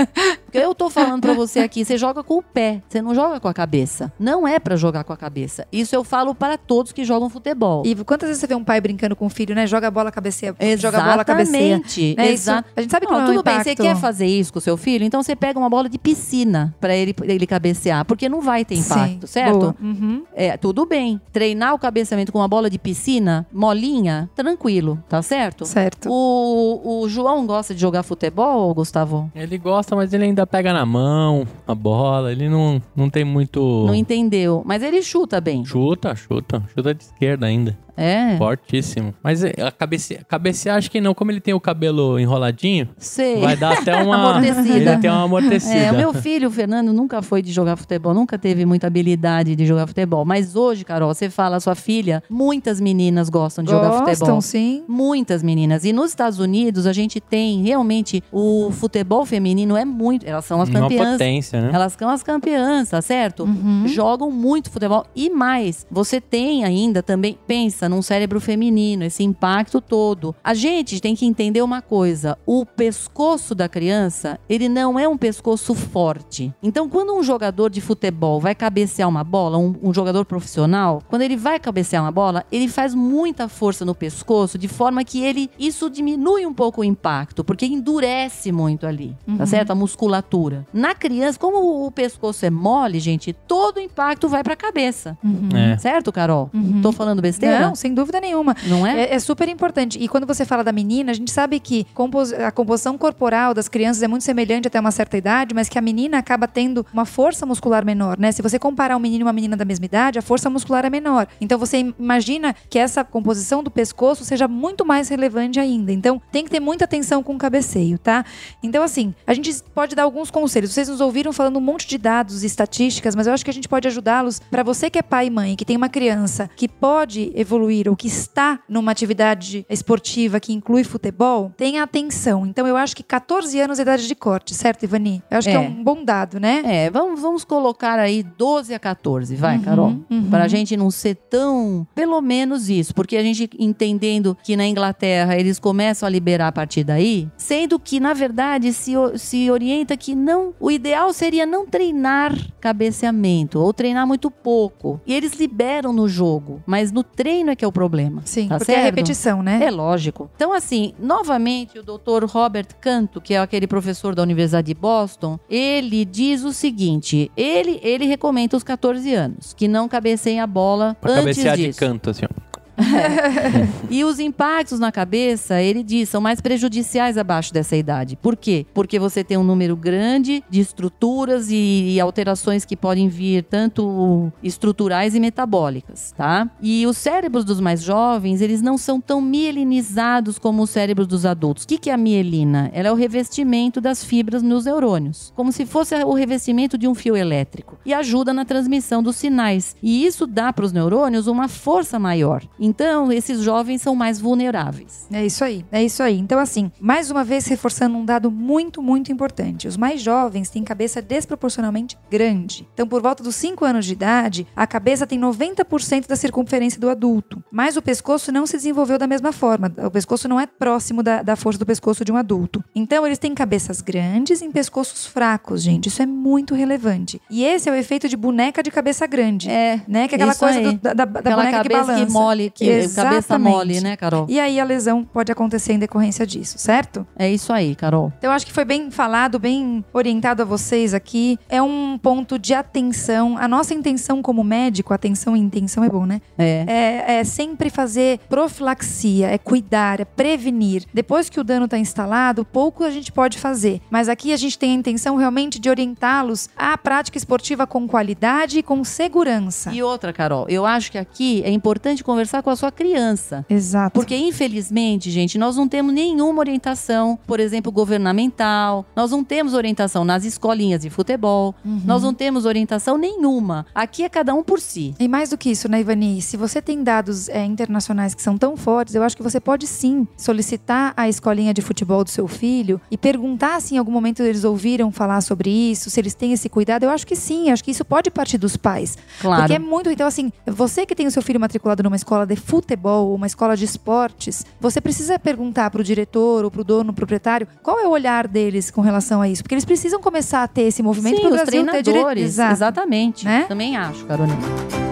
Porque 0.52 0.58
eu 0.66 0.74
tô 0.74 0.90
falando 0.90 1.22
para 1.22 1.32
você 1.32 1.60
aqui: 1.60 1.82
você 1.82 1.96
joga 1.96 2.22
com 2.22 2.34
o 2.36 2.42
pé, 2.42 2.82
você 2.86 3.00
não 3.00 3.14
joga 3.14 3.40
com 3.40 3.48
a 3.48 3.54
cabeça. 3.54 4.12
Não 4.20 4.46
é 4.46 4.58
para 4.58 4.76
jogar 4.76 5.02
com 5.02 5.12
a 5.12 5.16
cabeça. 5.16 5.66
Isso 5.72 5.96
eu 5.96 6.04
falo 6.04 6.34
para 6.34 6.58
todos 6.58 6.92
que 6.92 7.06
jogam 7.06 7.30
futebol. 7.30 7.82
E 7.86 7.94
quantas 8.04 8.28
vezes 8.28 8.40
você 8.40 8.46
vê 8.46 8.54
um 8.54 8.62
pai 8.62 8.78
brincando 8.78 9.16
com 9.16 9.24
o 9.24 9.30
filho, 9.30 9.54
né? 9.54 9.66
Joga 9.66 9.88
a 9.88 9.90
bola, 9.90 10.12
cabeceia. 10.12 10.54
Joga 10.78 10.98
a 10.98 11.04
bola, 11.04 11.24
cabeceia. 11.24 11.76
Exatamente. 11.76 12.14
Né? 12.18 12.24
Isso- 12.26 12.42
Exato. 12.42 12.68
a 12.76 12.80
gente 12.82 12.90
sabe 12.90 13.06
que 13.06 13.12
Não, 13.12 13.18
não, 13.20 13.26
é 13.26 13.30
um 13.30 13.34
tudo 13.36 13.44
bem, 13.44 13.62
você 13.64 13.74
quer 13.74 13.96
fazer 13.96 14.26
isso 14.26 14.52
com 14.52 14.58
o 14.58 14.62
seu 14.62 14.76
filho? 14.76 15.04
Então 15.06 15.22
você 15.22 15.34
pega 15.34 15.58
uma 15.58 15.70
bola 15.70 15.88
de 15.88 15.98
piscina 15.98 16.74
para 16.78 16.94
ele, 16.94 17.14
ele 17.22 17.46
cabecear, 17.46 18.04
porque 18.04 18.28
não 18.28 18.42
vai 18.42 18.62
ter 18.62 18.74
impacto, 18.74 19.26
Sim, 19.26 19.32
certo? 19.32 19.74
Uhum. 19.80 20.22
É, 20.34 20.58
tudo 20.58 20.84
bem. 20.84 21.18
Treinar 21.32 21.72
o 21.72 21.78
cabeceamento 21.78 22.30
com 22.30 22.38
uma 22.40 22.48
bola 22.48 22.68
de 22.68 22.78
piscina, 22.78 23.46
molinha, 23.50 24.28
tranquilo, 24.34 25.02
tá 25.08 25.22
certo? 25.22 25.64
Certo. 25.64 26.10
O, 26.10 27.00
o 27.04 27.08
João 27.08 27.46
gosta 27.46 27.74
de 27.74 27.80
jogar 27.80 28.02
futebol, 28.02 28.74
Gustavo? 28.74 29.30
Ele 29.34 29.56
gosta, 29.56 29.96
mas 29.96 30.12
ele 30.12 30.24
ainda 30.24 30.41
pega 30.46 30.72
na 30.72 30.84
mão 30.86 31.46
a 31.66 31.74
bola. 31.74 32.32
Ele 32.32 32.48
não, 32.48 32.80
não 32.94 33.08
tem 33.10 33.24
muito. 33.24 33.84
Não 33.86 33.94
entendeu. 33.94 34.62
Mas 34.64 34.82
ele 34.82 35.02
chuta 35.02 35.40
bem. 35.40 35.64
Chuta, 35.64 36.14
chuta. 36.14 36.62
Chuta 36.74 36.94
de 36.94 37.02
esquerda 37.02 37.46
ainda. 37.46 37.76
É. 37.96 38.36
Fortíssimo. 38.38 39.14
Mas 39.22 39.44
é, 39.44 39.52
a 39.60 39.70
cabece... 39.70 40.18
cabecear, 40.28 40.76
acho 40.76 40.90
que 40.90 41.00
não. 41.00 41.14
Como 41.14 41.30
ele 41.30 41.40
tem 41.40 41.52
o 41.54 41.60
cabelo 41.60 42.18
enroladinho, 42.18 42.88
Sei. 42.96 43.40
vai 43.40 43.56
dar 43.56 43.78
até 43.78 43.94
uma. 44.02 44.16
Amortecida. 44.32 44.76
Ele 44.92 44.96
tem 44.98 45.10
uma 45.10 45.22
amortecida. 45.24 45.74
É, 45.74 45.92
o 45.92 45.96
meu 45.96 46.14
filho, 46.14 46.48
o 46.48 46.50
Fernando, 46.50 46.92
nunca 46.92 47.20
foi 47.22 47.42
de 47.42 47.52
jogar 47.52 47.76
futebol, 47.76 48.14
nunca 48.14 48.38
teve 48.38 48.64
muita 48.64 48.86
habilidade 48.86 49.54
de 49.54 49.66
jogar 49.66 49.86
futebol. 49.86 50.24
Mas 50.24 50.56
hoje, 50.56 50.84
Carol, 50.84 51.12
você 51.12 51.28
fala, 51.28 51.60
sua 51.60 51.74
filha, 51.74 52.22
muitas 52.30 52.80
meninas 52.80 53.28
gostam 53.28 53.62
de 53.64 53.70
jogar 53.70 53.88
Gostam, 53.88 54.14
futebol. 54.14 54.40
sim. 54.40 54.84
Muitas 54.88 55.42
meninas. 55.42 55.84
E 55.84 55.92
nos 55.92 56.10
Estados 56.10 56.38
Unidos, 56.38 56.86
a 56.86 56.92
gente 56.92 57.20
tem 57.20 57.62
realmente 57.62 58.22
o 58.32 58.70
futebol 58.70 59.24
feminino 59.26 59.76
é 59.76 59.84
muito. 59.84 60.26
Elas 60.26 60.44
são 60.44 60.60
as 60.60 60.68
Uma 60.68 60.80
campeãs. 60.80 61.12
potência, 61.12 61.60
né? 61.60 61.70
Elas 61.72 61.92
são 61.98 62.08
as 62.08 62.22
campeãs, 62.22 62.88
tá 62.90 63.02
certo? 63.02 63.44
Uhum. 63.44 63.84
Jogam 63.86 64.30
muito 64.30 64.70
futebol. 64.70 65.04
E 65.14 65.28
mais, 65.30 65.86
você 65.90 66.20
tem 66.20 66.64
ainda 66.64 67.02
também, 67.02 67.38
pensa, 67.46 67.81
cabeça 67.82 67.88
num 67.88 68.02
cérebro 68.02 68.40
feminino, 68.40 69.04
esse 69.04 69.22
impacto 69.22 69.80
todo. 69.80 70.34
A 70.42 70.54
gente 70.54 71.00
tem 71.00 71.14
que 71.14 71.26
entender 71.26 71.62
uma 71.62 71.82
coisa: 71.82 72.38
o 72.46 72.64
pescoço 72.64 73.54
da 73.54 73.68
criança, 73.68 74.38
ele 74.48 74.68
não 74.68 74.98
é 74.98 75.08
um 75.08 75.16
pescoço 75.16 75.74
forte. 75.74 76.52
Então, 76.62 76.88
quando 76.88 77.14
um 77.14 77.22
jogador 77.22 77.70
de 77.70 77.80
futebol 77.80 78.40
vai 78.40 78.54
cabecear 78.54 79.08
uma 79.08 79.24
bola, 79.24 79.58
um, 79.58 79.74
um 79.82 79.94
jogador 79.94 80.24
profissional, 80.24 81.02
quando 81.08 81.22
ele 81.22 81.36
vai 81.36 81.58
cabecear 81.58 82.02
uma 82.02 82.12
bola, 82.12 82.44
ele 82.52 82.68
faz 82.68 82.94
muita 82.94 83.48
força 83.48 83.84
no 83.84 83.94
pescoço, 83.94 84.58
de 84.58 84.68
forma 84.68 85.04
que 85.04 85.22
ele 85.22 85.50
isso 85.58 85.90
diminui 85.90 86.46
um 86.46 86.54
pouco 86.54 86.80
o 86.80 86.84
impacto, 86.84 87.42
porque 87.44 87.66
endurece 87.66 88.52
muito 88.52 88.86
ali, 88.86 89.16
tá 89.38 89.46
certo? 89.46 89.70
A 89.70 89.74
musculatura. 89.74 90.66
Na 90.72 90.94
criança, 90.94 91.38
como 91.38 91.86
o 91.86 91.90
pescoço 91.90 92.44
é 92.44 92.50
mole, 92.50 93.00
gente, 93.00 93.32
todo 93.32 93.78
o 93.78 93.80
impacto 93.80 94.28
vai 94.28 94.42
pra 94.42 94.54
cabeça. 94.56 95.16
É. 95.54 95.76
Certo, 95.78 96.12
Carol? 96.12 96.50
Tô 96.82 96.92
falando 96.92 97.22
besteira? 97.22 97.60
Não, 97.60 97.71
sem 97.74 97.94
dúvida 97.94 98.20
nenhuma. 98.20 98.56
Não 98.66 98.86
é? 98.86 99.02
É, 99.02 99.14
é 99.14 99.18
super 99.18 99.48
importante. 99.48 99.98
E 99.98 100.08
quando 100.08 100.26
você 100.26 100.44
fala 100.44 100.62
da 100.64 100.72
menina, 100.72 101.10
a 101.12 101.14
gente 101.14 101.30
sabe 101.30 101.58
que 101.60 101.86
compos- 101.94 102.32
a 102.32 102.50
composição 102.50 102.96
corporal 102.98 103.54
das 103.54 103.68
crianças 103.68 104.02
é 104.02 104.08
muito 104.08 104.24
semelhante 104.24 104.68
até 104.68 104.78
uma 104.78 104.90
certa 104.90 105.16
idade, 105.16 105.54
mas 105.54 105.68
que 105.68 105.78
a 105.78 105.82
menina 105.82 106.18
acaba 106.18 106.46
tendo 106.48 106.84
uma 106.92 107.04
força 107.04 107.46
muscular 107.46 107.84
menor, 107.84 108.18
né? 108.18 108.32
Se 108.32 108.42
você 108.42 108.58
comparar 108.58 108.96
um 108.96 109.00
menino 109.00 109.22
e 109.22 109.26
uma 109.26 109.32
menina 109.32 109.56
da 109.56 109.64
mesma 109.64 109.84
idade, 109.84 110.18
a 110.18 110.22
força 110.22 110.48
muscular 110.50 110.84
é 110.84 110.90
menor. 110.90 111.26
Então 111.40 111.58
você 111.58 111.92
imagina 111.98 112.54
que 112.68 112.78
essa 112.78 113.04
composição 113.04 113.62
do 113.62 113.70
pescoço 113.70 114.24
seja 114.24 114.46
muito 114.48 114.84
mais 114.84 115.08
relevante 115.08 115.58
ainda. 115.58 115.92
Então 115.92 116.20
tem 116.30 116.44
que 116.44 116.50
ter 116.50 116.60
muita 116.60 116.84
atenção 116.84 117.22
com 117.22 117.34
o 117.34 117.38
cabeceio, 117.38 117.98
tá? 117.98 118.24
Então, 118.62 118.82
assim, 118.82 119.14
a 119.26 119.34
gente 119.34 119.52
pode 119.74 119.94
dar 119.94 120.02
alguns 120.02 120.30
conselhos. 120.30 120.72
Vocês 120.72 120.88
nos 120.88 121.00
ouviram 121.00 121.32
falando 121.32 121.56
um 121.56 121.60
monte 121.60 121.86
de 121.86 121.98
dados 121.98 122.42
e 122.42 122.46
estatísticas, 122.46 123.14
mas 123.14 123.26
eu 123.26 123.32
acho 123.32 123.44
que 123.44 123.50
a 123.50 123.54
gente 123.54 123.68
pode 123.68 123.88
ajudá-los 123.88 124.40
para 124.50 124.62
você 124.62 124.90
que 124.90 124.98
é 124.98 125.02
pai 125.02 125.26
e 125.26 125.30
mãe, 125.30 125.56
que 125.56 125.64
tem 125.64 125.76
uma 125.76 125.88
criança 125.88 126.50
que 126.56 126.68
pode 126.68 127.32
evoluir 127.34 127.61
ou 127.90 127.96
que 127.96 128.08
está 128.08 128.60
numa 128.68 128.90
atividade 128.92 129.64
esportiva 129.68 130.40
que 130.40 130.52
inclui 130.52 130.84
futebol, 130.84 131.52
tenha 131.56 131.82
atenção. 131.82 132.46
Então, 132.46 132.66
eu 132.66 132.76
acho 132.76 132.96
que 132.96 133.02
14 133.02 133.58
anos 133.60 133.78
é 133.78 133.82
idade 133.82 134.06
de 134.08 134.14
corte, 134.14 134.54
certo, 134.54 134.82
Ivani? 134.84 135.22
Eu 135.30 135.38
acho 135.38 135.48
que 135.48 135.54
é 135.54 135.58
É. 135.58 135.68
um 135.68 135.82
bom 135.82 136.04
dado, 136.04 136.40
né? 136.40 136.62
É, 136.64 136.90
vamos, 136.90 137.20
vamos 137.20 137.44
colocar 137.44 137.98
aí 137.98 138.22
12 138.22 138.74
a 138.74 138.78
14, 138.78 139.34
vai, 139.36 139.58
Carol. 139.58 139.94
uhum. 140.10 140.28
Pra 140.30 140.48
gente 140.48 140.76
não 140.76 140.90
ser 140.90 141.14
tão. 141.14 141.86
Pelo 141.94 142.20
menos 142.20 142.68
isso, 142.68 142.94
porque 142.94 143.16
a 143.16 143.22
gente 143.22 143.48
entendendo 143.58 144.36
que 144.42 144.56
na 144.56 144.66
Inglaterra 144.66 145.36
eles 145.36 145.58
começam 145.58 146.06
a 146.06 146.10
liberar 146.10 146.48
a 146.48 146.52
partir 146.52 146.84
daí, 146.84 147.28
sendo 147.36 147.78
que, 147.78 148.00
na 148.00 148.12
verdade, 148.14 148.72
se, 148.72 148.92
se 149.16 149.50
orienta 149.50 149.96
que 149.96 150.14
não. 150.14 150.54
O 150.58 150.70
ideal 150.70 151.12
seria 151.12 151.44
não 151.46 151.66
treinar 151.66 152.34
cabeceamento, 152.60 153.58
ou 153.60 153.72
treinar 153.72 154.06
muito 154.06 154.30
pouco. 154.30 155.00
E 155.06 155.14
eles 155.14 155.34
liberam 155.38 155.92
no 155.92 156.08
jogo, 156.08 156.62
mas 156.66 156.90
no 156.90 157.02
treino 157.02 157.50
é 157.52 157.56
que 157.56 157.64
é 157.64 157.68
o 157.68 157.72
problema. 157.72 158.22
Sim, 158.24 158.48
tá 158.48 158.58
porque 158.58 158.72
é 158.72 158.74
certo? 158.76 158.84
repetição, 158.86 159.42
né? 159.42 159.60
É 159.62 159.70
lógico. 159.70 160.30
Então, 160.34 160.52
assim, 160.52 160.94
novamente, 160.98 161.78
o 161.78 161.82
doutor 161.82 162.24
Robert 162.24 162.66
Canto, 162.80 163.20
que 163.20 163.34
é 163.34 163.38
aquele 163.40 163.66
professor 163.66 164.14
da 164.14 164.22
Universidade 164.22 164.66
de 164.68 164.74
Boston, 164.74 165.38
ele 165.48 166.04
diz 166.04 166.42
o 166.44 166.52
seguinte: 166.52 167.30
ele, 167.36 167.78
ele 167.82 168.06
recomenda 168.06 168.56
os 168.56 168.62
14 168.62 169.14
anos, 169.14 169.54
que 169.54 169.68
não 169.68 169.88
cabeceiem 169.88 170.40
a 170.40 170.46
bola 170.46 170.96
Pra 171.00 171.12
antes 171.12 171.22
cabecear 171.24 171.56
de 171.56 171.66
disso. 171.66 171.78
canto, 171.78 172.10
assim, 172.10 172.24
ó. 172.24 172.51
E 173.90 174.04
os 174.04 174.18
impactos 174.18 174.78
na 174.78 174.90
cabeça, 174.90 175.60
ele 175.60 175.82
diz, 175.82 176.08
são 176.08 176.20
mais 176.20 176.40
prejudiciais 176.40 177.18
abaixo 177.18 177.52
dessa 177.52 177.76
idade. 177.76 178.16
Por 178.16 178.36
quê? 178.36 178.64
Porque 178.72 178.98
você 178.98 179.22
tem 179.22 179.36
um 179.36 179.44
número 179.44 179.76
grande 179.76 180.42
de 180.48 180.60
estruturas 180.60 181.50
e, 181.50 181.90
e 181.90 182.00
alterações 182.00 182.64
que 182.64 182.74
podem 182.74 183.08
vir 183.08 183.44
tanto 183.44 184.32
estruturais 184.42 185.14
e 185.14 185.20
metabólicas, 185.20 186.12
tá? 186.16 186.50
E 186.62 186.86
os 186.86 186.96
cérebros 186.96 187.44
dos 187.44 187.60
mais 187.60 187.82
jovens, 187.82 188.40
eles 188.40 188.62
não 188.62 188.78
são 188.78 188.98
tão 188.98 189.20
mielinizados 189.20 190.38
como 190.38 190.62
os 190.62 190.70
cérebros 190.70 191.06
dos 191.06 191.26
adultos. 191.26 191.64
O 191.64 191.68
que, 191.68 191.76
que 191.76 191.90
é 191.90 191.92
a 191.92 191.98
mielina? 191.98 192.70
Ela 192.72 192.88
é 192.88 192.92
o 192.92 192.96
revestimento 192.96 193.78
das 193.78 194.02
fibras 194.02 194.42
nos 194.42 194.64
neurônios, 194.64 195.32
como 195.36 195.52
se 195.52 195.66
fosse 195.66 195.94
o 196.02 196.14
revestimento 196.14 196.78
de 196.78 196.88
um 196.88 196.94
fio 196.94 197.16
elétrico. 197.16 197.78
E 197.84 197.92
ajuda 197.92 198.32
na 198.32 198.46
transmissão 198.46 199.02
dos 199.02 199.16
sinais. 199.16 199.76
E 199.82 200.06
isso 200.06 200.26
dá 200.26 200.52
para 200.52 200.64
os 200.64 200.72
neurônios 200.72 201.26
uma 201.26 201.46
força 201.46 201.98
maior. 201.98 202.42
Então, 202.58 202.71
esses 203.12 203.40
jovens 203.40 203.82
são 203.82 203.94
mais 203.94 204.20
vulneráveis. 204.20 205.06
É 205.12 205.24
isso 205.24 205.44
aí, 205.44 205.64
é 205.70 205.82
isso 205.82 206.02
aí. 206.02 206.18
Então, 206.18 206.38
assim, 206.38 206.70
mais 206.80 207.10
uma 207.10 207.24
vez 207.24 207.46
reforçando 207.46 207.96
um 207.96 208.04
dado 208.04 208.30
muito, 208.30 208.82
muito 208.82 209.10
importante. 209.12 209.68
Os 209.68 209.76
mais 209.76 210.00
jovens 210.00 210.48
têm 210.50 210.62
cabeça 210.64 211.00
desproporcionalmente 211.02 211.96
grande. 212.10 212.68
Então, 212.74 212.86
por 212.86 213.00
volta 213.02 213.22
dos 213.22 213.36
5 213.36 213.64
anos 213.64 213.86
de 213.86 213.92
idade, 213.92 214.46
a 214.54 214.66
cabeça 214.66 215.06
tem 215.06 215.18
90% 215.18 216.06
da 216.06 216.16
circunferência 216.16 216.80
do 216.80 216.88
adulto. 216.88 217.42
Mas 217.50 217.76
o 217.76 217.82
pescoço 217.82 218.30
não 218.32 218.46
se 218.46 218.56
desenvolveu 218.56 218.98
da 218.98 219.06
mesma 219.06 219.32
forma. 219.32 219.72
O 219.84 219.90
pescoço 219.90 220.28
não 220.28 220.38
é 220.40 220.46
próximo 220.46 221.02
da, 221.02 221.22
da 221.22 221.36
força 221.36 221.58
do 221.58 221.66
pescoço 221.66 222.04
de 222.04 222.12
um 222.12 222.16
adulto. 222.16 222.62
Então, 222.74 223.06
eles 223.06 223.18
têm 223.18 223.34
cabeças 223.34 223.80
grandes 223.80 224.42
em 224.42 224.50
pescoços 224.50 225.06
fracos, 225.06 225.62
gente. 225.62 225.86
Isso 225.88 226.02
é 226.02 226.06
muito 226.06 226.54
relevante. 226.54 227.20
E 227.30 227.44
esse 227.44 227.68
é 227.68 227.72
o 227.72 227.74
efeito 227.74 228.08
de 228.08 228.16
boneca 228.16 228.62
de 228.62 228.70
cabeça 228.70 229.06
grande. 229.06 229.50
É, 229.50 229.80
né? 229.88 230.08
Que 230.08 230.14
é 230.14 230.16
aquela 230.16 230.34
coisa 230.34 230.60
do- 230.60 230.78
da, 230.78 230.92
da, 230.94 231.06
boneca 231.06 231.62
que 231.62 231.68
balança. 231.68 232.06
que 232.06 232.12
mole, 232.12 232.50
que 232.54 232.64
cabeça 232.66 233.16
Exatamente. 233.18 233.52
mole, 233.52 233.80
né, 233.80 233.96
Carol? 233.96 234.26
E 234.28 234.38
aí 234.38 234.60
a 234.60 234.64
lesão 234.64 235.04
pode 235.04 235.30
acontecer 235.32 235.72
em 235.72 235.78
decorrência 235.78 236.26
disso, 236.26 236.58
certo? 236.58 237.06
É 237.16 237.30
isso 237.30 237.52
aí, 237.52 237.74
Carol. 237.74 238.12
Então 238.18 238.30
eu 238.30 238.34
acho 238.34 238.46
que 238.46 238.52
foi 238.52 238.64
bem 238.64 238.90
falado, 238.90 239.38
bem 239.38 239.84
orientado 239.92 240.42
a 240.42 240.44
vocês 240.44 240.94
aqui. 240.94 241.38
É 241.48 241.62
um 241.62 241.98
ponto 241.98 242.38
de 242.38 242.54
atenção. 242.54 243.36
A 243.38 243.48
nossa 243.48 243.74
intenção 243.74 244.22
como 244.22 244.44
médico, 244.44 244.92
atenção 244.92 245.36
e 245.36 245.40
intenção 245.40 245.84
é 245.84 245.88
bom, 245.88 246.06
né? 246.06 246.20
É. 246.38 246.64
É, 246.66 247.14
é 247.20 247.24
sempre 247.24 247.70
fazer 247.70 248.20
profilaxia, 248.28 249.28
é 249.28 249.38
cuidar, 249.38 250.00
é 250.00 250.04
prevenir. 250.04 250.84
Depois 250.92 251.28
que 251.28 251.40
o 251.40 251.44
dano 251.44 251.64
está 251.64 251.78
instalado, 251.78 252.44
pouco 252.44 252.84
a 252.84 252.90
gente 252.90 253.10
pode 253.10 253.38
fazer. 253.38 253.80
Mas 253.90 254.08
aqui 254.08 254.32
a 254.32 254.36
gente 254.36 254.58
tem 254.58 254.72
a 254.72 254.74
intenção 254.74 255.16
realmente 255.16 255.58
de 255.58 255.68
orientá-los 255.68 256.48
à 256.56 256.76
prática 256.76 257.18
esportiva 257.18 257.66
com 257.66 257.86
qualidade 257.88 258.58
e 258.58 258.62
com 258.62 258.84
segurança. 258.84 259.72
E 259.72 259.82
outra, 259.82 260.12
Carol, 260.12 260.46
eu 260.48 260.66
acho 260.66 260.90
que 260.90 260.98
aqui 260.98 261.42
é 261.44 261.50
importante 261.50 262.04
conversar 262.04 262.41
com 262.42 262.50
a 262.50 262.56
sua 262.56 262.70
criança. 262.70 263.44
Exato. 263.48 263.94
Porque, 263.94 264.16
infelizmente, 264.16 265.10
gente, 265.10 265.38
nós 265.38 265.56
não 265.56 265.68
temos 265.68 265.94
nenhuma 265.94 266.40
orientação, 266.40 267.18
por 267.26 267.40
exemplo, 267.40 267.70
governamental. 267.72 268.84
Nós 268.94 269.10
não 269.10 269.24
temos 269.24 269.54
orientação 269.54 270.04
nas 270.04 270.24
escolinhas 270.24 270.82
de 270.82 270.90
futebol. 270.90 271.54
Nós 271.84 272.02
não 272.02 272.12
temos 272.12 272.44
orientação 272.44 272.98
nenhuma. 272.98 273.66
Aqui 273.74 274.02
é 274.02 274.08
cada 274.08 274.34
um 274.34 274.42
por 274.42 274.60
si. 274.60 274.94
E 274.98 275.08
mais 275.08 275.30
do 275.30 275.38
que 275.38 275.50
isso, 275.50 275.68
né, 275.68 275.80
Ivani? 275.80 276.20
Se 276.20 276.36
você 276.36 276.60
tem 276.60 276.82
dados 276.82 277.28
é, 277.28 277.44
internacionais 277.44 278.14
que 278.14 278.22
são 278.22 278.36
tão 278.36 278.56
fortes, 278.56 278.94
eu 278.94 279.02
acho 279.02 279.16
que 279.16 279.22
você 279.22 279.40
pode 279.40 279.66
sim 279.66 280.06
solicitar 280.16 280.92
a 280.96 281.08
escolinha 281.08 281.54
de 281.54 281.62
futebol 281.62 282.04
do 282.04 282.10
seu 282.10 282.26
filho 282.26 282.80
e 282.90 282.96
perguntar 282.96 283.60
se 283.60 283.74
em 283.74 283.78
algum 283.78 283.92
momento 283.92 284.22
eles 284.22 284.44
ouviram 284.44 284.90
falar 284.90 285.20
sobre 285.20 285.50
isso, 285.50 285.90
se 285.90 286.00
eles 286.00 286.14
têm 286.14 286.32
esse 286.32 286.48
cuidado. 286.48 286.84
Eu 286.84 286.90
acho 286.90 287.06
que 287.06 287.16
sim, 287.16 287.50
acho 287.50 287.62
que 287.62 287.70
isso 287.70 287.84
pode 287.84 288.10
partir 288.10 288.38
dos 288.38 288.56
pais. 288.56 288.96
Claro. 289.20 289.42
Porque 289.42 289.54
é 289.54 289.58
muito. 289.58 289.90
Então, 289.90 290.06
assim, 290.06 290.32
você 290.46 290.86
que 290.86 290.94
tem 290.94 291.06
o 291.06 291.10
seu 291.10 291.22
filho 291.22 291.40
matriculado 291.40 291.82
numa 291.82 291.96
escola 291.96 292.26
de 292.34 292.40
futebol, 292.40 293.14
uma 293.14 293.26
escola 293.26 293.56
de 293.56 293.64
esportes, 293.64 294.44
você 294.60 294.80
precisa 294.80 295.18
perguntar 295.18 295.70
pro 295.70 295.82
diretor 295.82 296.44
ou 296.44 296.50
pro 296.50 296.64
dono, 296.64 296.92
proprietário, 296.92 297.46
qual 297.62 297.78
é 297.78 297.86
o 297.86 297.90
olhar 297.90 298.26
deles 298.26 298.70
com 298.70 298.80
relação 298.80 299.20
a 299.20 299.28
isso. 299.28 299.42
Porque 299.42 299.54
eles 299.54 299.64
precisam 299.64 300.00
começar 300.00 300.42
a 300.42 300.48
ter 300.48 300.62
esse 300.62 300.82
movimento 300.82 301.20
para 301.20 301.28
o 301.28 301.32
Brasil 301.32 301.46
ter 301.46 301.82
direito. 301.82 301.84
treinadores. 301.84 302.24
Exato. 302.24 302.52
Exatamente. 302.52 303.24
Né? 303.24 303.44
Também 303.48 303.76
acho, 303.76 304.04
Carolina. 304.06 304.91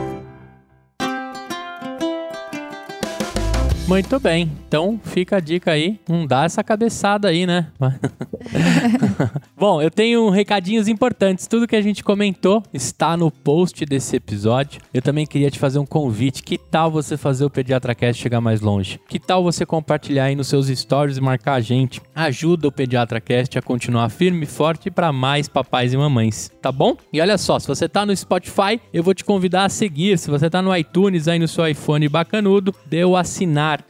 Muito 3.91 4.21
bem. 4.21 4.49
Então 4.69 5.01
fica 5.03 5.39
a 5.39 5.41
dica 5.41 5.73
aí. 5.73 5.99
Não 6.09 6.25
dá 6.25 6.45
essa 6.45 6.63
cabeçada 6.63 7.27
aí, 7.27 7.45
né? 7.45 7.67
Bom, 9.59 9.83
eu 9.83 9.91
tenho 9.91 10.31
recadinhos 10.31 10.87
importantes. 10.87 11.49
Tudo 11.49 11.67
que 11.67 11.75
a 11.75 11.83
gente 11.83 12.05
comentou 12.05 12.63
está 12.73 13.17
no 13.17 13.33
post 13.33 13.85
desse 13.85 14.15
episódio. 14.15 14.81
Eu 14.95 15.03
também 15.03 15.27
queria 15.27 15.51
te 15.51 15.59
fazer 15.59 15.81
um 15.81 15.85
convite. 15.85 16.45
Que 16.45 16.57
tal 16.57 16.89
você 16.89 17.17
fazer 17.17 17.45
o 17.45 17.51
PediatraCast 17.51 18.23
chegar 18.23 18.41
mais 18.41 18.61
longe? 18.61 19.01
Que 19.09 19.19
tal 19.19 19.43
você 19.43 19.67
compartilhar 19.67 20.27
aí 20.27 20.37
nos 20.37 20.47
seus 20.47 20.69
stories 20.69 21.17
e 21.17 21.21
marcar 21.21 21.55
a 21.55 21.61
gente? 21.61 22.01
Ajuda 22.15 22.69
o 22.69 22.73
PediatraCast 22.73 23.59
a 23.59 23.63
continuar 23.63 24.09
firme 24.09 24.45
e 24.45 24.47
forte 24.47 24.89
para 24.89 25.13
mais 25.13 25.49
papais 25.49 25.93
e 25.93 25.97
mamães, 25.97 26.49
tá 26.63 26.71
bom? 26.71 26.97
E 27.13 27.21
olha 27.21 27.37
só, 27.37 27.59
se 27.59 27.67
você 27.67 27.89
tá 27.89 28.07
no 28.07 28.17
Spotify, 28.17 28.81
eu 28.95 29.03
vou 29.03 29.15
te 29.15 29.25
convidar 29.25 29.65
a 29.65 29.69
seguir. 29.69 30.17
Se 30.17 30.31
você 30.31 30.49
tá 30.49 30.63
no 30.63 30.75
iTunes 30.77 31.27
aí 31.27 31.41
no 31.41 31.49
seu 31.49 31.67
iPhone 31.67 32.09
bacanudo, 32.09 32.73
dê 32.87 33.05
o 33.05 33.17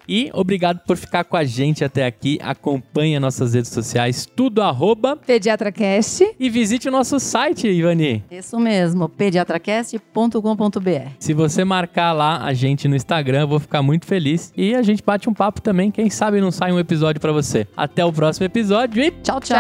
E 0.09 0.31
obrigado 0.33 0.81
por 0.87 0.97
ficar 0.97 1.25
com 1.25 1.37
a 1.37 1.45
gente 1.45 1.85
até 1.85 2.07
aqui. 2.07 2.39
Acompanhe 2.43 3.17
as 3.17 3.23
nossas 3.23 3.55
redes 3.55 3.71
sociais, 3.71 4.27
tudo 4.27 4.63
arroba. 4.63 5.17
PediatraCast. 5.17 6.35
E 6.39 6.51
visite 6.51 6.89
o 6.89 6.93
nosso 6.93 7.19
site, 7.21 7.69
Ivani. 7.69 8.25
Isso 8.31 8.59
mesmo, 8.59 9.09
pediatracast.com.br. 9.09 11.11
Se 11.19 11.33
você 11.33 11.65
marcar 11.65 12.13
lá 12.13 12.45
a 12.45 12.53
gente 12.53 12.89
no 12.89 12.97
Instagram, 12.97 13.43
eu 13.43 13.49
vou 13.49 13.61
ficar 13.61 13.83
muito 13.83 14.07
feliz. 14.07 14.53
E 14.57 14.75
a 14.75 14.83
gente 14.83 15.03
bate 15.03 15.29
um 15.29 15.35
papo 15.35 15.61
também. 15.61 15.91
Quem 15.91 16.11
sabe 16.11 16.41
não 16.41 16.51
sai 16.51 16.73
um 16.73 16.79
episódio 16.79 17.21
pra 17.21 17.33
você. 17.33 17.67
Até 17.77 18.05
o 18.05 18.13
próximo 18.13 18.47
episódio 18.47 19.03
e 19.03 19.11
Tchau, 19.11 19.41
tchau. 19.41 19.57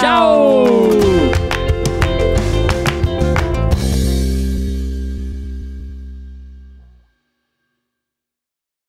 tchau! 0.00 1.59